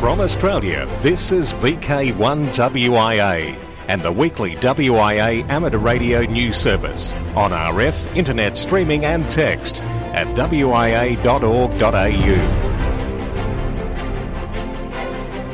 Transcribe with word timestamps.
From 0.00 0.20
Australia, 0.22 0.88
this 1.02 1.30
is 1.30 1.52
VK1WIA 1.52 3.54
and 3.86 4.00
the 4.00 4.10
weekly 4.10 4.56
WIA 4.56 5.46
amateur 5.50 5.76
radio 5.76 6.22
news 6.22 6.56
service 6.56 7.12
on 7.36 7.50
RF, 7.50 8.16
internet 8.16 8.56
streaming 8.56 9.04
and 9.04 9.28
text 9.28 9.82
at 10.14 10.26
wia.org.au. 10.28 11.18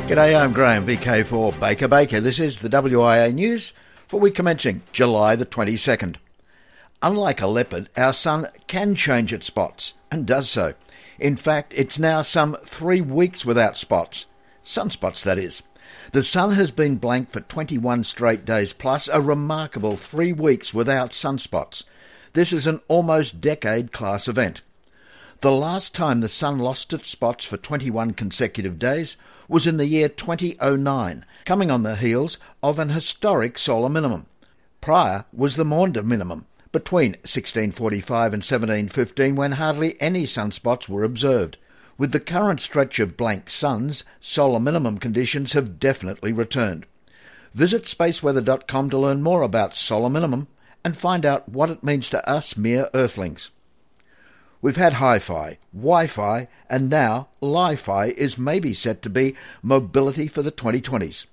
G'day, 0.06 0.40
I'm 0.40 0.52
Graham, 0.52 0.86
VK4 0.86 1.58
Baker 1.58 1.88
Baker. 1.88 2.20
This 2.20 2.38
is 2.38 2.58
the 2.58 2.68
WIA 2.68 3.34
news 3.34 3.72
for 4.06 4.20
week 4.20 4.36
commencing 4.36 4.82
July 4.92 5.34
the 5.34 5.44
22nd. 5.44 6.18
Unlike 7.02 7.42
a 7.42 7.48
leopard, 7.48 7.90
our 7.96 8.12
sun 8.12 8.46
can 8.68 8.94
change 8.94 9.32
its 9.32 9.46
spots, 9.46 9.94
and 10.08 10.24
does 10.24 10.48
so. 10.48 10.74
In 11.18 11.34
fact, 11.34 11.74
it's 11.76 11.98
now 11.98 12.22
some 12.22 12.56
three 12.64 13.00
weeks 13.00 13.44
without 13.44 13.76
spots. 13.76 14.26
Sunspots, 14.66 15.22
that 15.22 15.38
is. 15.38 15.62
The 16.10 16.24
sun 16.24 16.52
has 16.54 16.72
been 16.72 16.96
blank 16.96 17.30
for 17.30 17.40
21 17.40 18.02
straight 18.02 18.44
days 18.44 18.72
plus, 18.72 19.08
a 19.08 19.20
remarkable 19.20 19.96
three 19.96 20.32
weeks 20.32 20.74
without 20.74 21.12
sunspots. 21.12 21.84
This 22.32 22.52
is 22.52 22.66
an 22.66 22.80
almost 22.88 23.40
decade 23.40 23.92
class 23.92 24.26
event. 24.26 24.62
The 25.40 25.52
last 25.52 25.94
time 25.94 26.20
the 26.20 26.28
sun 26.28 26.58
lost 26.58 26.92
its 26.92 27.08
spots 27.08 27.44
for 27.44 27.56
21 27.56 28.14
consecutive 28.14 28.78
days 28.78 29.16
was 29.48 29.66
in 29.68 29.76
the 29.76 29.86
year 29.86 30.08
2009, 30.08 31.24
coming 31.44 31.70
on 31.70 31.84
the 31.84 31.94
heels 31.94 32.36
of 32.60 32.80
an 32.80 32.88
historic 32.88 33.58
solar 33.58 33.88
minimum. 33.88 34.26
Prior 34.80 35.26
was 35.32 35.54
the 35.54 35.64
Maunder 35.64 36.02
minimum, 36.02 36.46
between 36.72 37.12
1645 37.12 38.34
and 38.34 38.42
1715 38.42 39.36
when 39.36 39.52
hardly 39.52 40.00
any 40.00 40.24
sunspots 40.24 40.88
were 40.88 41.04
observed. 41.04 41.58
With 41.98 42.12
the 42.12 42.20
current 42.20 42.60
stretch 42.60 42.98
of 42.98 43.16
blank 43.16 43.48
suns, 43.48 44.04
solar 44.20 44.60
minimum 44.60 44.98
conditions 44.98 45.54
have 45.54 45.78
definitely 45.78 46.32
returned. 46.32 46.84
Visit 47.54 47.84
spaceweather.com 47.84 48.90
to 48.90 48.98
learn 48.98 49.22
more 49.22 49.40
about 49.40 49.74
solar 49.74 50.10
minimum 50.10 50.48
and 50.84 50.96
find 50.96 51.24
out 51.24 51.48
what 51.48 51.70
it 51.70 51.82
means 51.82 52.10
to 52.10 52.28
us 52.28 52.56
mere 52.56 52.90
earthlings. 52.92 53.50
We've 54.60 54.76
had 54.76 54.94
hi 54.94 55.18
fi, 55.18 55.58
Wi 55.74 56.06
Fi, 56.06 56.48
and 56.68 56.90
now 56.90 57.28
Li 57.40 57.76
Fi 57.76 58.06
is 58.08 58.36
maybe 58.36 58.74
set 58.74 59.00
to 59.02 59.10
be 59.10 59.34
mobility 59.62 60.28
for 60.28 60.42
the 60.42 60.52
2020s. 60.52 61.26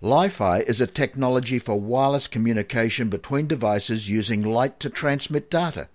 Li 0.00 0.28
Fi 0.28 0.60
is 0.60 0.80
a 0.80 0.86
technology 0.86 1.58
for 1.58 1.80
wireless 1.80 2.28
communication 2.28 3.08
between 3.08 3.46
devices 3.48 4.08
using 4.08 4.42
light 4.42 4.78
to 4.78 4.90
transmit 4.90 5.50
data. 5.50 5.88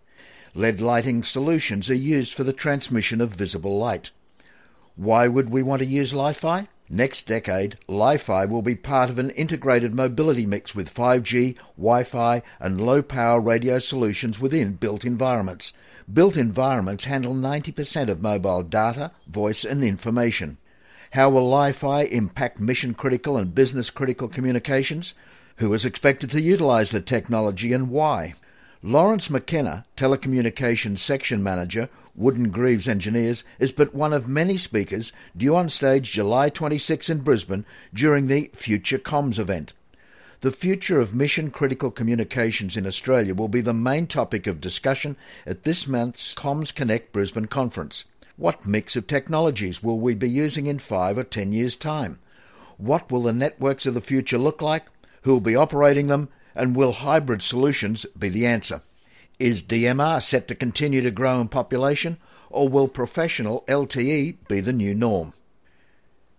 LED 0.55 0.81
lighting 0.81 1.23
solutions 1.23 1.89
are 1.89 1.95
used 1.95 2.33
for 2.33 2.43
the 2.43 2.53
transmission 2.53 3.21
of 3.21 3.31
visible 3.31 3.77
light. 3.77 4.11
Why 4.95 5.27
would 5.27 5.49
we 5.49 5.63
want 5.63 5.79
to 5.79 5.85
use 5.87 6.13
Li-Fi? 6.13 6.67
Next 6.87 7.25
decade, 7.25 7.77
Li-Fi 7.87 8.45
will 8.45 8.61
be 8.61 8.75
part 8.75 9.09
of 9.09 9.17
an 9.17 9.31
integrated 9.31 9.95
mobility 9.95 10.45
mix 10.45 10.75
with 10.75 10.93
5G, 10.93 11.57
Wi-Fi 11.75 12.43
and 12.59 12.79
low-power 12.79 13.41
radio 13.41 13.79
solutions 13.79 14.39
within 14.39 14.73
built 14.73 15.03
environments. 15.03 15.73
Built 16.11 16.37
environments 16.37 17.05
handle 17.05 17.33
90% 17.33 18.09
of 18.09 18.21
mobile 18.21 18.61
data, 18.61 19.11
voice 19.25 19.65
and 19.65 19.83
information. 19.83 20.59
How 21.11 21.31
will 21.31 21.49
Li-Fi 21.49 22.03
impact 22.03 22.59
mission-critical 22.59 23.37
and 23.37 23.55
business-critical 23.55 24.27
communications? 24.27 25.15
Who 25.57 25.73
is 25.73 25.83
expected 25.83 26.29
to 26.29 26.41
utilize 26.41 26.91
the 26.91 27.01
technology 27.01 27.73
and 27.73 27.89
why? 27.89 28.35
Lawrence 28.85 29.29
McKenna, 29.29 29.85
Telecommunications 29.95 30.97
Section 30.97 31.41
Manager, 31.41 31.87
Wood 32.15 32.51
& 32.51 32.51
Greaves 32.51 32.85
Engineers, 32.85 33.45
is 33.57 33.71
but 33.71 33.95
one 33.95 34.11
of 34.11 34.27
many 34.27 34.57
speakers 34.57 35.13
due 35.37 35.55
on 35.55 35.69
stage 35.69 36.11
July 36.11 36.49
26 36.49 37.09
in 37.09 37.19
Brisbane 37.19 37.65
during 37.93 38.27
the 38.27 38.51
Future 38.53 38.97
Comms 38.97 39.39
event. 39.39 39.71
The 40.41 40.51
future 40.51 40.99
of 40.99 41.15
mission 41.15 41.49
critical 41.49 41.91
communications 41.91 42.75
in 42.75 42.85
Australia 42.85 43.33
will 43.33 43.47
be 43.47 43.61
the 43.61 43.73
main 43.73 44.05
topic 44.05 44.47
of 44.47 44.59
discussion 44.59 45.15
at 45.45 45.63
this 45.63 45.87
month's 45.87 46.33
Comms 46.33 46.75
Connect 46.75 47.13
Brisbane 47.13 47.45
conference. 47.45 48.03
What 48.35 48.65
mix 48.65 48.97
of 48.97 49.07
technologies 49.07 49.81
will 49.81 49.97
we 49.97 50.13
be 50.13 50.29
using 50.29 50.67
in 50.67 50.79
five 50.79 51.17
or 51.17 51.23
ten 51.23 51.53
years' 51.53 51.77
time? 51.77 52.19
What 52.75 53.09
will 53.09 53.23
the 53.23 53.31
networks 53.31 53.85
of 53.85 53.93
the 53.93 54.01
future 54.01 54.37
look 54.37 54.61
like? 54.61 54.87
Who 55.21 55.31
will 55.31 55.39
be 55.39 55.55
operating 55.55 56.07
them? 56.07 56.27
And 56.55 56.75
will 56.75 56.91
hybrid 56.91 57.41
solutions 57.41 58.05
be 58.17 58.29
the 58.29 58.45
answer? 58.45 58.81
Is 59.39 59.63
DMR 59.63 60.21
set 60.21 60.47
to 60.47 60.55
continue 60.55 61.01
to 61.01 61.11
grow 61.11 61.41
in 61.41 61.47
population, 61.47 62.17
or 62.49 62.69
will 62.69 62.87
professional 62.87 63.63
LTE 63.67 64.37
be 64.47 64.61
the 64.61 64.73
new 64.73 64.93
norm? 64.93 65.33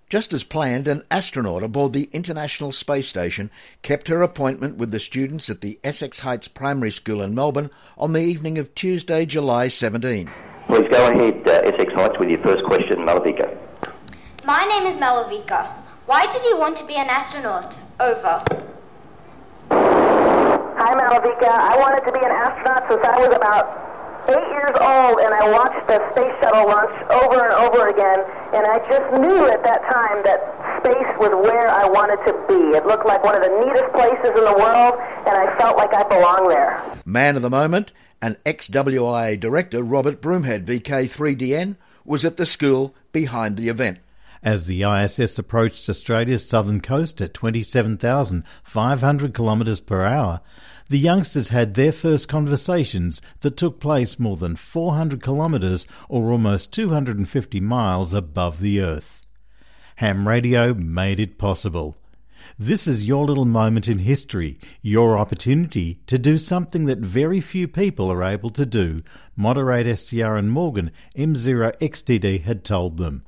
Just 0.09 0.33
as 0.33 0.45
planned, 0.45 0.87
an 0.87 1.03
astronaut 1.11 1.63
aboard 1.65 1.93
the 1.93 2.09
International 2.13 2.71
Space 2.71 3.09
Station 3.09 3.51
kept 3.83 4.07
her 4.09 4.23
appointment 4.23 4.77
with 4.77 4.93
the 4.93 5.01
students 5.01 5.51
at 5.51 5.61
the 5.61 5.81
Essex 5.83 6.21
Heights 6.21 6.47
Primary 6.47 6.93
School 6.93 7.21
in 7.21 7.35
Melbourne 7.35 7.71
on 7.99 8.13
the 8.13 8.21
evening 8.21 8.59
of 8.59 8.75
Tuesday, 8.75 9.27
July 9.27 9.67
17. 9.69 10.31
Please 10.67 10.89
go 10.91 11.11
ahead, 11.11 11.43
uh, 11.49 11.63
Essex 11.65 11.93
Heights, 11.95 12.19
with 12.21 12.29
your 12.29 12.41
first 12.43 12.63
question, 12.65 12.99
Malavika. 12.99 13.59
My 14.45 14.65
name 14.67 14.93
is 14.93 15.01
Malavika. 15.01 15.73
Why 16.07 16.31
did 16.33 16.45
you 16.45 16.59
want 16.59 16.77
to 16.77 16.87
be 16.87 16.95
an 16.95 17.09
astronaut? 17.09 17.75
Over. 17.99 18.45
Hi, 20.85 20.93
Malavika. 20.93 21.49
I 21.49 21.81
wanted 21.81 22.05
to 22.05 22.13
be 22.13 22.21
an 22.21 22.29
astronaut 22.29 22.85
since 22.93 23.01
I 23.09 23.17
was 23.17 23.33
about 23.33 23.73
eight 24.29 24.49
years 24.53 24.77
old, 24.77 25.17
and 25.17 25.33
I 25.33 25.49
watched 25.49 25.81
the 25.89 25.97
space 26.13 26.37
shuttle 26.45 26.69
launch 26.69 26.93
over 27.09 27.41
and 27.41 27.57
over 27.57 27.89
again, 27.89 28.21
and 28.53 28.69
I 28.69 28.77
just 28.85 29.09
knew 29.17 29.49
at 29.49 29.65
that 29.65 29.81
time 29.89 30.21
that 30.29 30.45
space 30.85 31.09
was 31.17 31.33
where 31.41 31.69
I 31.69 31.89
wanted 31.89 32.21
to 32.29 32.37
be. 32.53 32.77
It 32.77 32.85
looked 32.85 33.07
like 33.07 33.25
one 33.25 33.35
of 33.35 33.41
the 33.41 33.57
neatest 33.65 33.97
places 33.97 34.37
in 34.37 34.45
the 34.45 34.59
world, 34.61 35.01
and 35.25 35.33
I 35.33 35.57
felt 35.57 35.79
like 35.79 35.95
I 35.95 36.05
belonged 36.05 36.51
there. 36.51 36.77
Man 37.07 37.37
of 37.37 37.41
the 37.41 37.49
moment 37.49 37.93
and 38.21 38.37
ex-WIA 38.45 39.41
director 39.41 39.83
Robert 39.83 40.21
Broomhead, 40.21 40.67
VK3DN, 40.67 41.77
was 42.05 42.27
at 42.27 42.37
the 42.37 42.45
school 42.45 42.95
behind 43.11 43.57
the 43.57 43.71
event 43.71 44.01
as 44.45 44.67
the 44.67 44.83
ISS 44.83 45.39
approached 45.39 45.89
Australia's 45.89 46.47
southern 46.47 46.83
coast 46.83 47.23
at 47.23 47.33
27,500 47.33 49.35
kilometres 49.35 49.81
per 49.81 50.05
hour, 50.05 50.43
the 50.95 51.01
youngsters 51.01 51.49
had 51.49 51.75
their 51.75 51.91
first 51.91 52.29
conversations 52.29 53.21
that 53.41 53.57
took 53.57 53.81
place 53.81 54.21
more 54.21 54.37
than 54.37 54.55
400 54.55 55.21
kilometres 55.21 55.89
or 56.09 56.31
almost 56.31 56.73
250 56.73 57.59
miles 57.59 58.15
above 58.15 58.61
the 58.61 58.81
Earth. 58.81 59.21
Ham 59.97 60.29
radio 60.29 60.73
made 60.73 61.19
it 61.19 61.37
possible. 61.37 61.97
This 62.57 62.87
is 62.87 63.07
your 63.07 63.25
little 63.27 63.45
moment 63.45 63.89
in 63.89 63.99
history, 63.99 64.57
your 64.83 65.19
opportunity 65.19 65.99
to 66.07 66.17
do 66.17 66.39
something 66.39 66.85
that 66.85 66.99
very 66.99 67.41
few 67.41 67.67
people 67.67 68.09
are 68.13 68.23
able 68.23 68.51
to 68.51 68.65
do, 68.65 69.03
moderator 69.35 69.97
Ciaran 69.97 70.49
Morgan, 70.49 70.93
M0XTD, 71.17 72.45
had 72.45 72.63
told 72.63 72.99
them. 72.99 73.25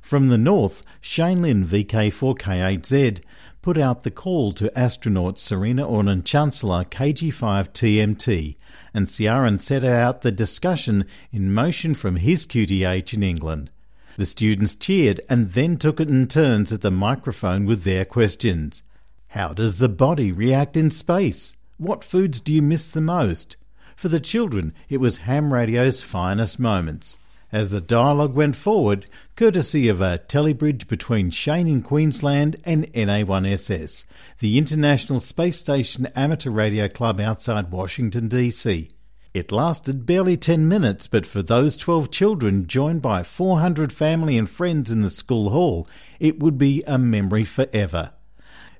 From 0.00 0.28
the 0.28 0.38
north, 0.38 0.82
Shane 1.00 1.42
Lynn 1.42 1.64
VK4K8Z 1.66 3.20
put 3.62 3.78
out 3.78 4.02
the 4.02 4.10
call 4.10 4.52
to 4.52 4.76
astronaut 4.76 5.38
Serena 5.38 5.86
Auñón-Chancellor 5.86 6.84
KG5TMT, 6.84 8.56
and 8.94 9.06
Ciaran 9.06 9.58
set 9.58 9.84
out 9.84 10.22
the 10.22 10.32
discussion 10.32 11.04
in 11.30 11.52
motion 11.52 11.94
from 11.94 12.16
his 12.16 12.46
QTH 12.46 13.12
in 13.12 13.22
England. 13.22 13.70
The 14.16 14.26
students 14.26 14.74
cheered 14.74 15.20
and 15.28 15.52
then 15.52 15.76
took 15.76 16.00
it 16.00 16.08
in 16.08 16.26
turns 16.26 16.72
at 16.72 16.80
the 16.80 16.90
microphone 16.90 17.66
with 17.66 17.84
their 17.84 18.04
questions. 18.04 18.82
How 19.28 19.52
does 19.52 19.78
the 19.78 19.88
body 19.88 20.32
react 20.32 20.76
in 20.76 20.90
space? 20.90 21.54
What 21.76 22.02
foods 22.02 22.40
do 22.40 22.52
you 22.52 22.62
miss 22.62 22.88
the 22.88 23.00
most? 23.00 23.56
For 23.94 24.08
the 24.08 24.18
children, 24.18 24.72
it 24.88 24.98
was 24.98 25.18
ham 25.18 25.52
radio's 25.52 26.02
finest 26.02 26.58
moments 26.58 27.18
as 27.52 27.70
the 27.70 27.80
dialogue 27.80 28.34
went 28.34 28.56
forward, 28.56 29.06
courtesy 29.36 29.88
of 29.88 30.00
a 30.00 30.18
telebridge 30.28 30.86
between 30.86 31.30
Shane 31.30 31.66
in 31.66 31.82
Queensland 31.82 32.56
and 32.64 32.92
NA1SS, 32.92 34.04
the 34.38 34.58
International 34.58 35.20
Space 35.20 35.58
Station 35.58 36.06
Amateur 36.14 36.50
Radio 36.50 36.88
Club 36.88 37.20
outside 37.20 37.70
Washington, 37.72 38.28
D.C. 38.28 38.90
It 39.32 39.52
lasted 39.52 40.06
barely 40.06 40.36
10 40.36 40.66
minutes, 40.68 41.06
but 41.06 41.24
for 41.24 41.42
those 41.42 41.76
12 41.76 42.10
children 42.10 42.66
joined 42.66 43.00
by 43.00 43.22
400 43.22 43.92
family 43.92 44.36
and 44.36 44.50
friends 44.50 44.90
in 44.90 45.02
the 45.02 45.10
school 45.10 45.50
hall, 45.50 45.88
it 46.18 46.40
would 46.40 46.58
be 46.58 46.82
a 46.86 46.98
memory 46.98 47.44
forever. 47.44 48.10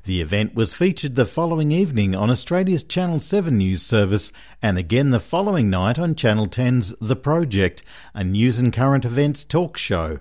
The 0.05 0.23
event 0.23 0.55
was 0.55 0.73
featured 0.73 1.14
the 1.14 1.26
following 1.26 1.73
evening 1.73 2.14
on 2.14 2.31
Australia's 2.31 2.85
Channel 2.85 3.20
7 3.20 3.58
news 3.58 3.82
service 3.82 4.32
and 4.62 4.79
again 4.79 5.11
the 5.11 5.20
following 5.20 5.69
night 5.69 5.99
on 5.99 6.14
Channel 6.14 6.47
10's 6.47 6.97
The 7.02 7.17
Project, 7.17 7.82
a 8.14 8.25
news 8.25 8.58
and 8.58 8.73
current 8.73 9.05
events 9.05 9.44
talk 9.44 9.76
show. 9.76 10.20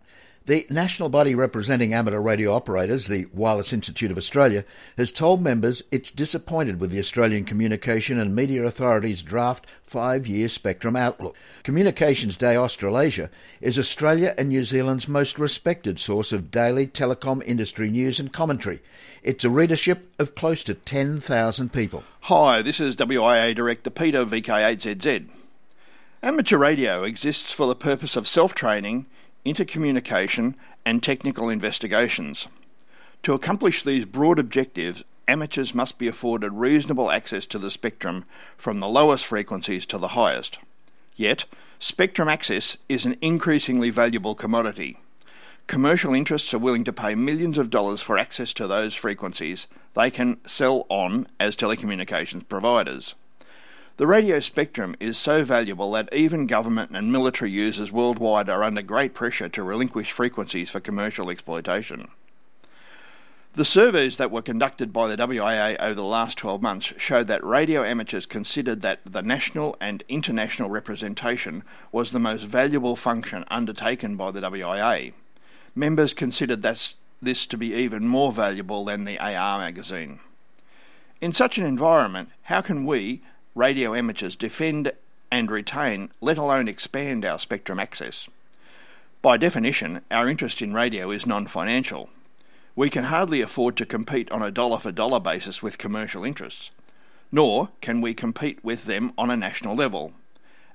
the 0.45 0.67
national 0.69 1.07
body 1.07 1.33
representing 1.33 1.93
amateur 1.93 2.19
radio 2.19 2.51
operators, 2.51 3.07
the 3.07 3.27
Wireless 3.33 3.71
Institute 3.71 4.11
of 4.11 4.17
Australia, 4.17 4.65
has 4.97 5.11
told 5.11 5.41
members 5.41 5.83
it's 5.89 6.11
disappointed 6.11 6.81
with 6.81 6.91
the 6.91 6.99
Australian 6.99 7.45
Communication 7.45 8.19
and 8.19 8.35
Media 8.35 8.63
Authority's 8.63 9.23
draft 9.23 9.65
five 9.83 10.27
year 10.27 10.49
spectrum 10.49 10.97
outlook. 10.97 11.35
Communications 11.63 12.35
Day 12.35 12.57
Australasia 12.57 13.29
is 13.61 13.79
Australia 13.79 14.35
and 14.37 14.49
New 14.49 14.63
Zealand's 14.63 15.07
most 15.07 15.39
respected 15.39 15.97
source 15.97 16.33
of 16.33 16.51
daily 16.51 16.87
telecom 16.87 17.41
industry 17.45 17.89
news 17.89 18.19
and 18.19 18.33
commentary. 18.33 18.81
It's 19.23 19.45
a 19.45 19.49
readership 19.49 20.11
of 20.19 20.35
close 20.35 20.65
to 20.65 20.73
10,000 20.73 21.71
people. 21.71 22.03
Hi, 22.21 22.61
this 22.61 22.81
is 22.81 22.97
WIA 22.97 23.55
Director 23.55 23.89
Peter 23.89 24.25
VK8ZZ. 24.25 25.29
Amateur 26.21 26.57
radio 26.57 27.03
exists 27.03 27.53
for 27.53 27.67
the 27.67 27.75
purpose 27.75 28.17
of 28.17 28.27
self 28.27 28.53
training 28.53 29.05
intercommunication, 29.45 30.55
and 30.85 31.01
technical 31.01 31.49
investigations. 31.49 32.47
To 33.23 33.33
accomplish 33.33 33.83
these 33.83 34.05
broad 34.05 34.39
objectives, 34.39 35.03
amateurs 35.27 35.73
must 35.73 35.97
be 35.97 36.07
afforded 36.07 36.51
reasonable 36.51 37.09
access 37.09 37.45
to 37.47 37.59
the 37.59 37.71
spectrum 37.71 38.25
from 38.57 38.79
the 38.79 38.89
lowest 38.89 39.25
frequencies 39.25 39.85
to 39.87 39.97
the 39.97 40.09
highest. 40.09 40.59
Yet, 41.15 41.45
spectrum 41.79 42.27
access 42.27 42.77
is 42.89 43.05
an 43.05 43.15
increasingly 43.21 43.89
valuable 43.89 44.35
commodity. 44.35 44.97
Commercial 45.67 46.13
interests 46.13 46.53
are 46.53 46.59
willing 46.59 46.83
to 46.83 46.91
pay 46.91 47.15
millions 47.15 47.57
of 47.57 47.69
dollars 47.69 48.01
for 48.01 48.17
access 48.17 48.53
to 48.53 48.67
those 48.67 48.93
frequencies 48.93 49.67
they 49.95 50.11
can 50.11 50.43
sell 50.45 50.85
on 50.89 51.27
as 51.39 51.55
telecommunications 51.55 52.47
providers. 52.49 53.15
The 53.97 54.07
radio 54.07 54.39
spectrum 54.39 54.95
is 54.99 55.19
so 55.19 55.43
valuable 55.43 55.91
that 55.91 56.11
even 56.11 56.47
government 56.47 56.95
and 56.95 57.11
military 57.11 57.51
users 57.51 57.91
worldwide 57.91 58.49
are 58.49 58.63
under 58.63 58.81
great 58.81 59.13
pressure 59.13 59.49
to 59.49 59.61
relinquish 59.61 60.11
frequencies 60.11 60.71
for 60.71 60.79
commercial 60.79 61.29
exploitation. 61.29 62.07
The 63.53 63.63
surveys 63.63 64.17
that 64.17 64.31
were 64.31 64.41
conducted 64.41 64.91
by 64.91 65.07
the 65.07 65.15
WIA 65.15 65.79
over 65.79 65.93
the 65.93 66.03
last 66.03 66.39
12 66.39 66.59
months 66.59 66.99
showed 66.99 67.27
that 67.27 67.43
radio 67.43 67.83
amateurs 67.83 68.25
considered 68.25 68.81
that 68.81 69.01
the 69.05 69.21
national 69.21 69.77
and 69.79 70.03
international 70.09 70.71
representation 70.71 71.63
was 71.91 72.09
the 72.09 72.19
most 72.19 72.45
valuable 72.45 72.95
function 72.95 73.45
undertaken 73.49 74.15
by 74.15 74.31
the 74.31 74.41
WIA. 74.41 75.13
Members 75.75 76.15
considered 76.15 76.63
this 76.63 77.45
to 77.45 77.57
be 77.57 77.75
even 77.75 78.07
more 78.07 78.31
valuable 78.31 78.85
than 78.85 79.03
the 79.03 79.19
AR 79.19 79.59
magazine. 79.59 80.19
In 81.21 81.31
such 81.31 81.59
an 81.59 81.65
environment, 81.65 82.29
how 82.43 82.61
can 82.61 82.87
we, 82.87 83.21
radio 83.55 83.93
amateurs 83.93 84.35
defend 84.35 84.91
and 85.31 85.49
retain, 85.51 86.11
let 86.21 86.37
alone 86.37 86.67
expand 86.67 87.25
our 87.25 87.39
spectrum 87.39 87.79
access. 87.79 88.27
By 89.21 89.37
definition, 89.37 90.01
our 90.11 90.27
interest 90.27 90.61
in 90.61 90.73
radio 90.73 91.11
is 91.11 91.25
non 91.25 91.45
financial. 91.47 92.09
We 92.75 92.89
can 92.89 93.05
hardly 93.05 93.41
afford 93.41 93.77
to 93.77 93.85
compete 93.85 94.31
on 94.31 94.41
a 94.41 94.51
dollar 94.51 94.79
for 94.79 94.91
dollar 94.91 95.19
basis 95.19 95.61
with 95.61 95.77
commercial 95.77 96.25
interests, 96.25 96.71
nor 97.31 97.69
can 97.81 98.01
we 98.01 98.13
compete 98.13 98.63
with 98.63 98.85
them 98.85 99.13
on 99.17 99.29
a 99.29 99.37
national 99.37 99.75
level. 99.75 100.13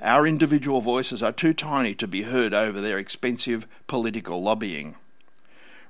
Our 0.01 0.27
individual 0.27 0.81
voices 0.81 1.23
are 1.23 1.33
too 1.33 1.53
tiny 1.53 1.95
to 1.97 2.07
be 2.07 2.23
heard 2.23 2.55
over 2.55 2.81
their 2.81 2.99
expensive 2.99 3.67
political 3.89 4.41
lobbying. 4.41 4.95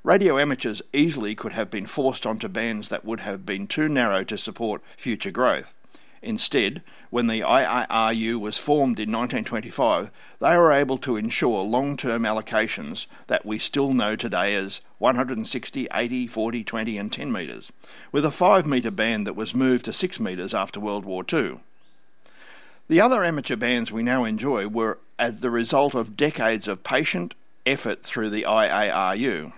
Radio 0.02 0.38
amateurs 0.38 0.80
easily 0.94 1.34
could 1.34 1.52
have 1.52 1.68
been 1.68 1.86
forced 1.86 2.24
onto 2.24 2.48
bands 2.48 2.88
that 2.88 3.04
would 3.04 3.20
have 3.20 3.44
been 3.44 3.66
too 3.66 3.88
narrow 3.88 4.24
to 4.24 4.38
support 4.38 4.82
future 4.96 5.30
growth. 5.30 5.74
Instead, 6.22 6.82
when 7.10 7.26
the 7.26 7.40
IARU 7.40 8.38
was 8.40 8.58
formed 8.58 8.98
in 8.98 9.12
1925, 9.12 10.10
they 10.40 10.56
were 10.56 10.72
able 10.72 10.98
to 10.98 11.16
ensure 11.16 11.62
long 11.62 11.96
term 11.96 12.22
allocations 12.22 13.06
that 13.28 13.46
we 13.46 13.58
still 13.58 13.92
know 13.92 14.16
today 14.16 14.54
as 14.54 14.80
160, 14.98 15.88
80, 15.92 16.26
40, 16.26 16.64
20, 16.64 16.98
and 16.98 17.12
10 17.12 17.32
metres, 17.32 17.72
with 18.10 18.24
a 18.24 18.30
5 18.30 18.66
metre 18.66 18.90
band 18.90 19.26
that 19.26 19.36
was 19.36 19.54
moved 19.54 19.84
to 19.84 19.92
6 19.92 20.20
metres 20.20 20.52
after 20.52 20.80
World 20.80 21.04
War 21.04 21.24
II. 21.32 21.58
The 22.88 23.00
other 23.00 23.22
amateur 23.22 23.56
bands 23.56 23.92
we 23.92 24.02
now 24.02 24.24
enjoy 24.24 24.66
were 24.66 24.98
as 25.18 25.40
the 25.40 25.50
result 25.50 25.94
of 25.94 26.16
decades 26.16 26.66
of 26.66 26.84
patient 26.84 27.34
effort 27.66 28.02
through 28.02 28.30
the 28.30 28.44
IARU. 28.48 29.52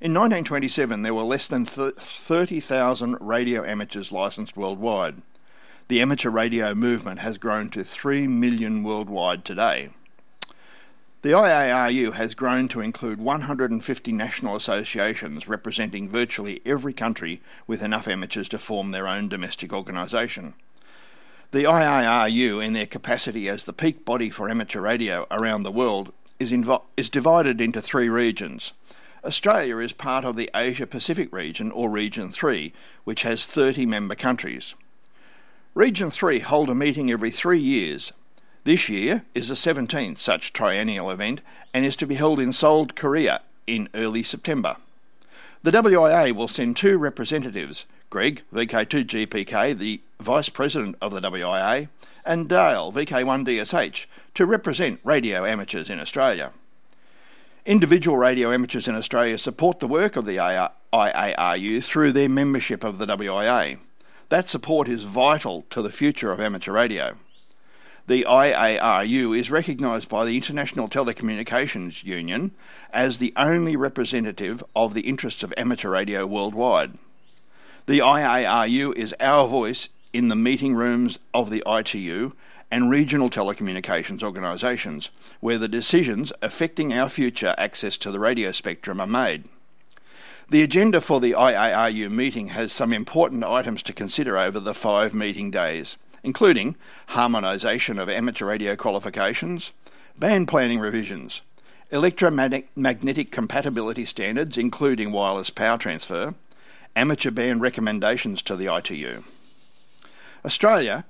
In 0.00 0.12
1927, 0.14 1.02
there 1.02 1.14
were 1.14 1.22
less 1.22 1.46
than 1.46 1.64
30,000 1.64 3.18
radio 3.20 3.64
amateurs 3.64 4.10
licensed 4.10 4.56
worldwide 4.56 5.22
the 5.92 6.00
amateur 6.00 6.30
radio 6.30 6.74
movement 6.74 7.18
has 7.18 7.36
grown 7.36 7.68
to 7.68 7.84
3 7.84 8.26
million 8.26 8.82
worldwide 8.82 9.44
today. 9.44 9.90
The 11.20 11.32
IARU 11.32 12.14
has 12.14 12.34
grown 12.34 12.66
to 12.68 12.80
include 12.80 13.20
150 13.20 14.12
national 14.12 14.56
associations 14.56 15.46
representing 15.46 16.08
virtually 16.08 16.62
every 16.64 16.94
country 16.94 17.42
with 17.66 17.82
enough 17.82 18.08
amateurs 18.08 18.48
to 18.48 18.58
form 18.58 18.90
their 18.90 19.06
own 19.06 19.28
domestic 19.28 19.70
organisation. 19.70 20.54
The 21.50 21.64
IARU, 21.64 22.64
in 22.64 22.72
their 22.72 22.86
capacity 22.86 23.46
as 23.50 23.64
the 23.64 23.74
peak 23.74 24.02
body 24.02 24.30
for 24.30 24.48
amateur 24.48 24.80
radio 24.80 25.26
around 25.30 25.62
the 25.62 25.70
world, 25.70 26.10
is, 26.40 26.52
invo- 26.52 26.84
is 26.96 27.10
divided 27.10 27.60
into 27.60 27.82
three 27.82 28.08
regions. 28.08 28.72
Australia 29.22 29.76
is 29.76 29.92
part 29.92 30.24
of 30.24 30.36
the 30.36 30.48
Asia 30.54 30.86
Pacific 30.86 31.30
region, 31.34 31.70
or 31.70 31.90
Region 31.90 32.30
3, 32.30 32.72
which 33.04 33.24
has 33.24 33.44
30 33.44 33.84
member 33.84 34.14
countries. 34.14 34.74
Region 35.74 36.10
3 36.10 36.40
hold 36.40 36.68
a 36.68 36.74
meeting 36.74 37.10
every 37.10 37.30
three 37.30 37.58
years. 37.58 38.12
This 38.64 38.90
year 38.90 39.24
is 39.34 39.48
the 39.48 39.54
17th 39.54 40.18
such 40.18 40.52
triennial 40.52 41.10
event 41.10 41.40
and 41.72 41.86
is 41.86 41.96
to 41.96 42.06
be 42.06 42.16
held 42.16 42.38
in 42.38 42.52
Seoul, 42.52 42.88
Korea 42.88 43.40
in 43.66 43.88
early 43.94 44.22
September. 44.22 44.76
The 45.62 45.70
WIA 45.70 46.32
will 46.32 46.46
send 46.46 46.76
two 46.76 46.98
representatives, 46.98 47.86
Greg, 48.10 48.42
VK2GPK, 48.52 49.78
the 49.78 50.02
Vice 50.20 50.50
President 50.50 50.96
of 51.00 51.14
the 51.14 51.22
WIA, 51.22 51.88
and 52.26 52.50
Dale, 52.50 52.92
VK1DSH, 52.92 54.04
to 54.34 54.44
represent 54.44 55.00
radio 55.04 55.46
amateurs 55.46 55.88
in 55.88 55.98
Australia. 55.98 56.52
Individual 57.64 58.18
radio 58.18 58.52
amateurs 58.52 58.88
in 58.88 58.94
Australia 58.94 59.38
support 59.38 59.80
the 59.80 59.88
work 59.88 60.16
of 60.16 60.26
the 60.26 60.36
IARU 60.36 61.82
through 61.82 62.12
their 62.12 62.28
membership 62.28 62.84
of 62.84 62.98
the 62.98 63.06
WIA. 63.06 63.78
That 64.32 64.48
support 64.48 64.88
is 64.88 65.04
vital 65.04 65.66
to 65.68 65.82
the 65.82 65.92
future 65.92 66.32
of 66.32 66.40
amateur 66.40 66.72
radio. 66.72 67.18
The 68.06 68.24
IARU 68.26 69.38
is 69.38 69.50
recognised 69.50 70.08
by 70.08 70.24
the 70.24 70.36
International 70.36 70.88
Telecommunications 70.88 72.02
Union 72.02 72.52
as 72.94 73.18
the 73.18 73.34
only 73.36 73.76
representative 73.76 74.64
of 74.74 74.94
the 74.94 75.02
interests 75.02 75.42
of 75.42 75.52
amateur 75.58 75.90
radio 75.90 76.26
worldwide. 76.26 76.94
The 77.84 77.98
IARU 77.98 78.96
is 78.96 79.14
our 79.20 79.46
voice 79.46 79.90
in 80.14 80.28
the 80.28 80.34
meeting 80.34 80.74
rooms 80.76 81.18
of 81.34 81.50
the 81.50 81.62
ITU 81.66 82.32
and 82.70 82.90
regional 82.90 83.28
telecommunications 83.28 84.22
organisations, 84.22 85.10
where 85.40 85.58
the 85.58 85.68
decisions 85.68 86.32
affecting 86.40 86.94
our 86.94 87.10
future 87.10 87.54
access 87.58 87.98
to 87.98 88.10
the 88.10 88.18
radio 88.18 88.50
spectrum 88.50 88.98
are 88.98 89.06
made. 89.06 89.46
The 90.48 90.62
agenda 90.62 91.00
for 91.00 91.20
the 91.20 91.32
IARU 91.32 92.10
meeting 92.10 92.48
has 92.48 92.72
some 92.72 92.92
important 92.92 93.44
items 93.44 93.82
to 93.84 93.92
consider 93.92 94.36
over 94.36 94.60
the 94.60 94.74
five 94.74 95.14
meeting 95.14 95.50
days, 95.50 95.96
including 96.22 96.76
harmonisation 97.10 98.00
of 98.00 98.10
amateur 98.10 98.46
radio 98.46 98.76
qualifications, 98.76 99.72
band 100.18 100.48
planning 100.48 100.78
revisions, 100.78 101.40
electromagnetic 101.90 103.30
compatibility 103.30 104.04
standards, 104.04 104.58
including 104.58 105.10
wireless 105.10 105.50
power 105.50 105.78
transfer, 105.78 106.34
amateur 106.94 107.30
band 107.30 107.60
recommendations 107.60 108.42
to 108.42 108.56
the 108.56 108.74
ITU. 108.74 109.22
Australia 110.44 111.04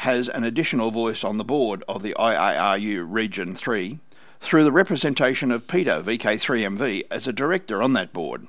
has 0.00 0.28
an 0.28 0.44
additional 0.44 0.90
voice 0.90 1.24
on 1.24 1.38
the 1.38 1.44
board 1.44 1.82
of 1.88 2.02
the 2.02 2.14
IARU 2.18 3.06
Region 3.08 3.54
3 3.54 3.98
through 4.40 4.64
the 4.64 4.72
representation 4.72 5.50
of 5.50 5.66
Peter 5.66 6.02
VK3MV 6.02 7.06
as 7.10 7.26
a 7.26 7.32
director 7.32 7.82
on 7.82 7.94
that 7.94 8.12
board. 8.12 8.46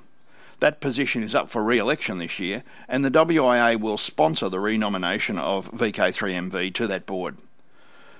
That 0.60 0.80
position 0.80 1.22
is 1.22 1.34
up 1.34 1.50
for 1.50 1.62
re 1.62 1.78
election 1.78 2.18
this 2.18 2.40
year, 2.40 2.64
and 2.88 3.04
the 3.04 3.10
WIA 3.10 3.78
will 3.78 3.98
sponsor 3.98 4.48
the 4.48 4.58
renomination 4.58 5.38
of 5.38 5.70
VK3MV 5.70 6.74
to 6.74 6.86
that 6.88 7.06
board. 7.06 7.36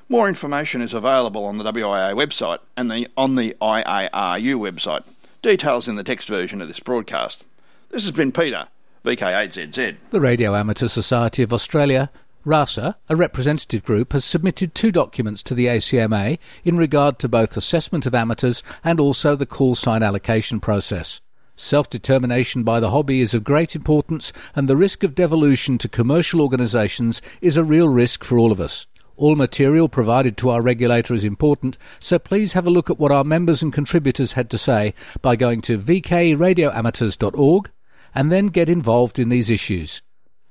More 0.09 0.29
information 0.29 0.81
is 0.81 0.95
available 0.95 1.45
on 1.45 1.59
the 1.59 1.65
WIA 1.65 2.15
website 2.15 2.61
and 2.77 2.91
the, 2.91 3.09
on 3.17 3.35
the 3.35 3.57
IARU 3.61 4.57
website. 4.57 5.05
Details 5.43 5.89
in 5.89 5.97
the 5.97 6.05
text 6.05 6.29
version 6.29 6.63
of 6.63 6.69
this 6.69 6.81
broadcast. 6.81 7.45
This 7.91 8.05
has 8.05 8.13
been 8.13 8.33
Peter, 8.33 8.69
VK8ZZ. 9.05 9.97
The 10.11 10.21
Radio 10.21 10.55
Amateur 10.55 10.89
Society 10.89 11.43
of 11.43 11.53
Australia, 11.53 12.11
RASA, 12.45 12.97
a 13.09 13.17
representative 13.17 13.85
group, 13.85 14.13
has 14.13 14.25
submitted 14.25 14.75
two 14.75 14.91
documents 14.93 15.43
to 15.43 15.55
the 15.55 15.67
ACMA 15.67 16.39
in 16.65 16.79
regard 16.79 17.19
to 17.19 17.29
both 17.29 17.57
assessment 17.57 18.07
of 18.07 18.15
amateurs 18.15 18.63
and 18.83 19.01
also 19.01 19.37
the 19.37 19.47
call 19.47 19.75
sign 19.75 20.03
allocation 20.03 20.61
process. 20.61 21.21
Self 21.61 21.91
determination 21.91 22.63
by 22.63 22.79
the 22.79 22.91
hobby 22.91 23.21
is 23.21 23.35
of 23.35 23.43
great 23.43 23.75
importance, 23.75 24.33
and 24.55 24.69
the 24.69 24.77
risk 24.77 25.03
of 25.03 25.17
devolution 25.17 25.77
to 25.79 25.89
commercial 25.89 26.41
organisations 26.41 27.21
is 27.41 27.57
a 27.57 27.65
real 27.65 27.89
risk 27.89 28.23
for 28.23 28.39
all 28.39 28.53
of 28.53 28.61
us. 28.61 28.87
All 29.17 29.35
material 29.35 29.89
provided 29.89 30.37
to 30.37 30.51
our 30.51 30.63
regulator 30.63 31.15
is 31.15 31.25
important, 31.25 31.77
so 31.99 32.21
please 32.21 32.53
have 32.53 32.69
a 32.69 32.71
look 32.71 32.91
at 32.91 33.01
what 33.01 33.11
our 33.11 33.25
members 33.25 33.61
and 33.61 33.73
contributors 33.73 34.35
had 34.35 34.51
to 34.51 34.59
say 34.59 34.95
by 35.21 35.35
going 35.35 35.61
to 35.63 35.77
vkradioamateurs.org 35.77 37.71
and 38.15 38.31
then 38.31 38.47
get 38.47 38.69
involved 38.69 39.19
in 39.19 39.29
these 39.29 39.51
issues. 39.51 40.01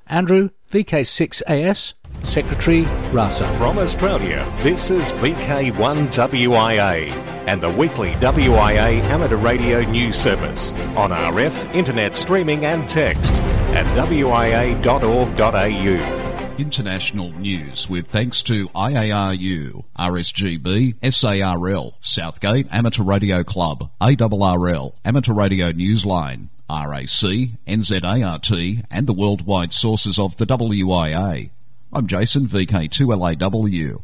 Andrew, 0.08 0.50
VK6AS, 0.70 1.94
Secretary, 2.24 2.82
RASA. 3.14 3.48
From 3.54 3.80
Australia, 3.80 4.46
this 4.62 4.90
is 4.90 5.14
VK1WIA 5.14 7.37
and 7.48 7.62
the 7.62 7.70
weekly 7.70 8.12
WIA 8.16 9.02
amateur 9.04 9.38
radio 9.38 9.82
news 9.82 10.20
service 10.20 10.74
on 10.96 11.12
RF, 11.12 11.74
internet 11.74 12.16
streaming 12.16 12.66
and 12.66 12.88
text 12.88 13.34
at 13.74 13.86
wia.org.au. 13.98 14.78
International 16.58 17.32
news 17.34 17.90
with 17.90 18.08
thanks 18.08 18.42
to 18.44 18.68
IARU, 18.70 19.86
RSGB, 19.98 21.14
SARL, 21.14 21.98
Southgate 22.02 22.68
Amateur 22.72 23.04
Radio 23.04 23.44
Club, 23.44 23.92
ARRL, 24.02 24.94
Amateur 25.06 25.34
Radio 25.34 25.72
Newsline, 25.72 26.50
RAC, 26.70 27.08
NZART, 27.68 28.84
and 28.90 29.08
the 29.08 29.14
worldwide 29.14 29.72
sources 29.72 30.20
of 30.20 30.36
the 30.38 30.46
WIA. 30.46 31.52
I'm 31.94 32.08
Jason, 32.08 32.48
VK2LAW. 32.48 34.02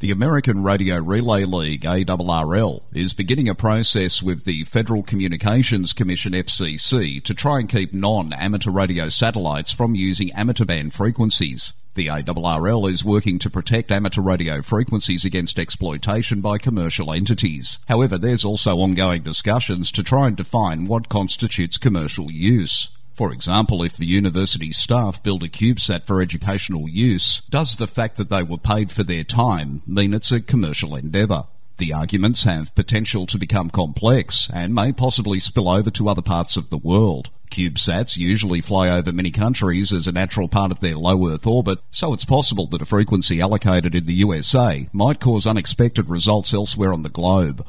The 0.00 0.12
American 0.12 0.62
Radio 0.62 1.02
Relay 1.02 1.44
League, 1.44 1.82
ARRL, 1.82 2.82
is 2.92 3.14
beginning 3.14 3.48
a 3.48 3.54
process 3.56 4.22
with 4.22 4.44
the 4.44 4.62
Federal 4.62 5.02
Communications 5.02 5.92
Commission, 5.92 6.34
FCC, 6.34 7.20
to 7.24 7.34
try 7.34 7.58
and 7.58 7.68
keep 7.68 7.92
non-amateur 7.92 8.70
radio 8.70 9.08
satellites 9.08 9.72
from 9.72 9.96
using 9.96 10.30
amateur 10.34 10.64
band 10.64 10.94
frequencies. 10.94 11.72
The 11.96 12.06
ARRL 12.06 12.88
is 12.88 13.04
working 13.04 13.40
to 13.40 13.50
protect 13.50 13.90
amateur 13.90 14.22
radio 14.22 14.62
frequencies 14.62 15.24
against 15.24 15.58
exploitation 15.58 16.40
by 16.40 16.58
commercial 16.58 17.12
entities. 17.12 17.80
However, 17.88 18.18
there's 18.18 18.44
also 18.44 18.76
ongoing 18.78 19.22
discussions 19.22 19.90
to 19.90 20.04
try 20.04 20.28
and 20.28 20.36
define 20.36 20.86
what 20.86 21.08
constitutes 21.08 21.76
commercial 21.76 22.30
use. 22.30 22.86
For 23.18 23.32
example, 23.32 23.82
if 23.82 23.96
the 23.96 24.06
university 24.06 24.70
staff 24.70 25.20
build 25.24 25.42
a 25.42 25.48
CubeSat 25.48 26.06
for 26.06 26.22
educational 26.22 26.88
use, 26.88 27.42
does 27.50 27.74
the 27.74 27.88
fact 27.88 28.16
that 28.16 28.30
they 28.30 28.44
were 28.44 28.58
paid 28.58 28.92
for 28.92 29.02
their 29.02 29.24
time 29.24 29.82
mean 29.88 30.14
it's 30.14 30.30
a 30.30 30.40
commercial 30.40 30.94
endeavour? 30.94 31.48
The 31.78 31.92
arguments 31.92 32.44
have 32.44 32.76
potential 32.76 33.26
to 33.26 33.36
become 33.36 33.70
complex 33.70 34.48
and 34.54 34.72
may 34.72 34.92
possibly 34.92 35.40
spill 35.40 35.68
over 35.68 35.90
to 35.90 36.08
other 36.08 36.22
parts 36.22 36.56
of 36.56 36.70
the 36.70 36.78
world. 36.78 37.30
CubeSats 37.50 38.16
usually 38.16 38.60
fly 38.60 38.88
over 38.88 39.10
many 39.10 39.32
countries 39.32 39.92
as 39.92 40.06
a 40.06 40.12
natural 40.12 40.48
part 40.48 40.70
of 40.70 40.78
their 40.78 40.94
low 40.94 41.28
Earth 41.28 41.44
orbit, 41.44 41.80
so 41.90 42.12
it's 42.14 42.24
possible 42.24 42.68
that 42.68 42.82
a 42.82 42.86
frequency 42.86 43.40
allocated 43.40 43.96
in 43.96 44.06
the 44.06 44.14
USA 44.14 44.88
might 44.92 45.18
cause 45.18 45.44
unexpected 45.44 46.08
results 46.08 46.54
elsewhere 46.54 46.92
on 46.92 47.02
the 47.02 47.08
globe. 47.08 47.66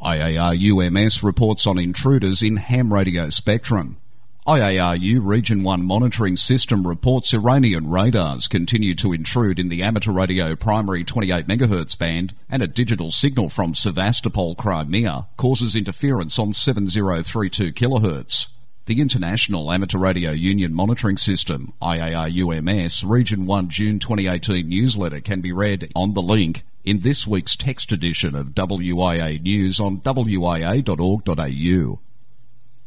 IARUMS 0.00 1.24
reports 1.24 1.66
on 1.66 1.76
intruders 1.76 2.40
in 2.40 2.58
ham 2.58 2.92
radio 2.92 3.30
spectrum. 3.30 3.96
IARU 4.46 5.26
Region 5.26 5.64
1 5.64 5.82
monitoring 5.82 6.36
system 6.36 6.86
reports 6.86 7.34
Iranian 7.34 7.90
radars 7.90 8.46
continue 8.46 8.94
to 8.94 9.12
intrude 9.12 9.58
in 9.58 9.70
the 9.70 9.82
amateur 9.82 10.12
radio 10.12 10.54
primary 10.54 11.02
28 11.02 11.48
MHz 11.48 11.98
band 11.98 12.32
and 12.48 12.62
a 12.62 12.68
digital 12.68 13.10
signal 13.10 13.48
from 13.48 13.74
Sevastopol, 13.74 14.54
Crimea 14.54 15.26
causes 15.36 15.74
interference 15.74 16.38
on 16.38 16.52
7032 16.52 17.72
kHz. 17.72 18.46
The 18.84 19.00
International 19.00 19.72
Amateur 19.72 19.98
Radio 19.98 20.30
Union 20.30 20.72
Monitoring 20.72 21.16
System, 21.16 21.72
IARUMS, 21.82 23.02
Region 23.04 23.46
1 23.46 23.68
June 23.68 23.98
2018 23.98 24.68
newsletter 24.68 25.20
can 25.20 25.40
be 25.40 25.50
read 25.50 25.90
on 25.96 26.14
the 26.14 26.22
link 26.22 26.62
in 26.84 27.00
this 27.00 27.26
week's 27.26 27.56
text 27.56 27.90
edition 27.90 28.36
of 28.36 28.54
WIA 28.54 29.42
News 29.42 29.80
on 29.80 29.98
wia.org.au. 30.02 31.98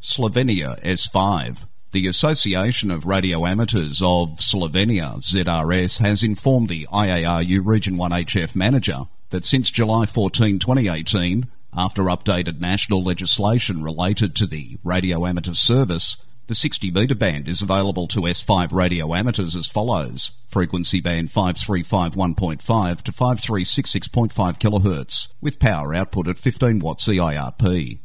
Slovenia 0.01 0.79
S5. 0.81 1.67
The 1.91 2.07
Association 2.07 2.89
of 2.89 3.05
Radio 3.05 3.45
Amateurs 3.45 4.01
of 4.01 4.37
Slovenia, 4.37 5.17
ZRS, 5.17 5.99
has 5.99 6.23
informed 6.23 6.69
the 6.69 6.87
IARU 6.89 7.65
Region 7.65 7.97
1 7.97 8.11
HF 8.11 8.55
manager 8.55 9.07
that 9.31 9.43
since 9.43 9.69
July 9.69 10.05
14, 10.05 10.57
2018, 10.57 11.47
after 11.75 12.03
updated 12.03 12.61
national 12.61 13.03
legislation 13.03 13.83
related 13.83 14.35
to 14.35 14.45
the 14.45 14.77
radio 14.85 15.25
amateur 15.25 15.53
service, 15.53 16.15
the 16.47 16.55
60 16.55 16.91
metre 16.91 17.13
band 17.13 17.49
is 17.49 17.61
available 17.61 18.07
to 18.07 18.21
S5 18.21 18.71
radio 18.71 19.13
amateurs 19.13 19.53
as 19.53 19.67
follows. 19.67 20.31
Frequency 20.47 21.01
band 21.01 21.27
5351.5 21.27 23.01
to 23.01 23.11
5366.5 23.11 24.31
kHz, 24.31 25.27
with 25.41 25.59
power 25.59 25.93
output 25.93 26.29
at 26.29 26.39
15 26.39 26.79
watts 26.79 27.05
EIRP. 27.05 27.99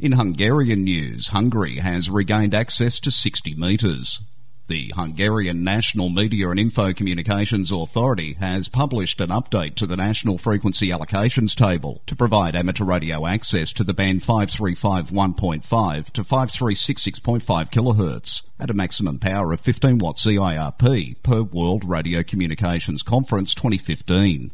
In 0.00 0.12
Hungarian 0.12 0.84
news, 0.84 1.28
Hungary 1.28 1.74
has 1.74 2.08
regained 2.08 2.54
access 2.54 3.00
to 3.00 3.10
60 3.10 3.54
metres. 3.56 4.20
The 4.66 4.90
Hungarian 4.96 5.62
National 5.62 6.08
Media 6.08 6.48
and 6.48 6.58
Info 6.58 6.94
Communications 6.94 7.70
Authority 7.70 8.32
has 8.40 8.70
published 8.70 9.20
an 9.20 9.28
update 9.28 9.74
to 9.74 9.86
the 9.86 9.98
National 9.98 10.38
Frequency 10.38 10.88
Allocations 10.88 11.54
Table 11.54 12.00
to 12.06 12.16
provide 12.16 12.56
amateur 12.56 12.84
radio 12.84 13.26
access 13.26 13.74
to 13.74 13.84
the 13.84 13.92
band 13.92 14.22
5351.5 14.22 16.10
to 16.12 16.24
5366.5 16.24 17.70
kHz 17.70 18.42
at 18.58 18.70
a 18.70 18.74
maximum 18.74 19.18
power 19.18 19.52
of 19.52 19.60
15 19.60 19.98
watts 19.98 20.24
EIRP 20.24 21.22
per 21.22 21.42
World 21.42 21.84
Radio 21.84 22.22
Communications 22.22 23.02
Conference 23.02 23.54
2015. 23.54 24.50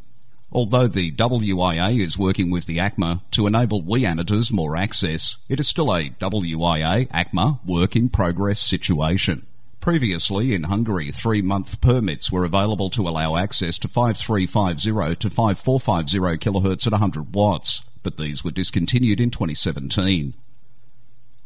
Although 0.57 0.87
the 0.89 1.13
WIA 1.13 2.01
is 2.01 2.17
working 2.17 2.51
with 2.51 2.65
the 2.65 2.79
ACMA 2.79 3.21
to 3.33 3.47
enable 3.47 3.83
we 3.83 4.07
amateurs 4.07 4.51
more 4.51 4.75
access, 4.75 5.37
it 5.51 5.61
is 5.61 5.69
still 5.69 5.95
a 5.95 6.09
WIA 6.19 7.09
ACMA 7.09 7.61
work 7.67 7.95
in 7.95 8.09
progress 8.09 8.59
situation. 8.59 9.47
Previously 9.83 10.55
in 10.55 10.63
Hungary, 10.63 11.11
three 11.11 11.43
month 11.43 11.83
permits 11.83 12.33
were 12.33 12.47
available 12.47 12.89
to 12.89 13.07
allow 13.07 13.37
access 13.37 13.77
to 13.81 13.87
5350 13.87 15.17
to 15.17 15.29
5450 15.29 16.39
kHz 16.39 16.87
at 16.87 16.93
100 16.93 17.35
watts, 17.35 17.85
but 18.03 18.17
these 18.17 18.43
were 18.43 18.51
discontinued 18.51 19.21
in 19.21 19.31
2017. 19.31 20.33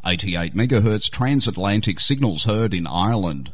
88 0.07 0.55
MHz 0.55 1.11
transatlantic 1.11 1.99
signals 1.99 2.45
heard 2.45 2.73
in 2.73 2.87
Ireland. 2.87 3.53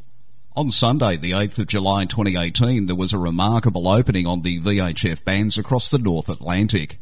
On 0.57 0.71
Sunday, 0.71 1.19
the 1.19 1.33
8th 1.33 1.59
of 1.59 1.67
July 1.67 2.07
2018, 2.07 2.87
there 2.87 2.97
was 2.97 3.13
a 3.13 3.19
remarkable 3.19 3.87
opening 3.87 4.27
on 4.27 4.41
the 4.41 4.59
VHF 4.59 5.23
bands 5.23 5.59
across 5.59 5.91
the 5.91 5.99
North 5.99 6.31
Atlantic. 6.31 6.99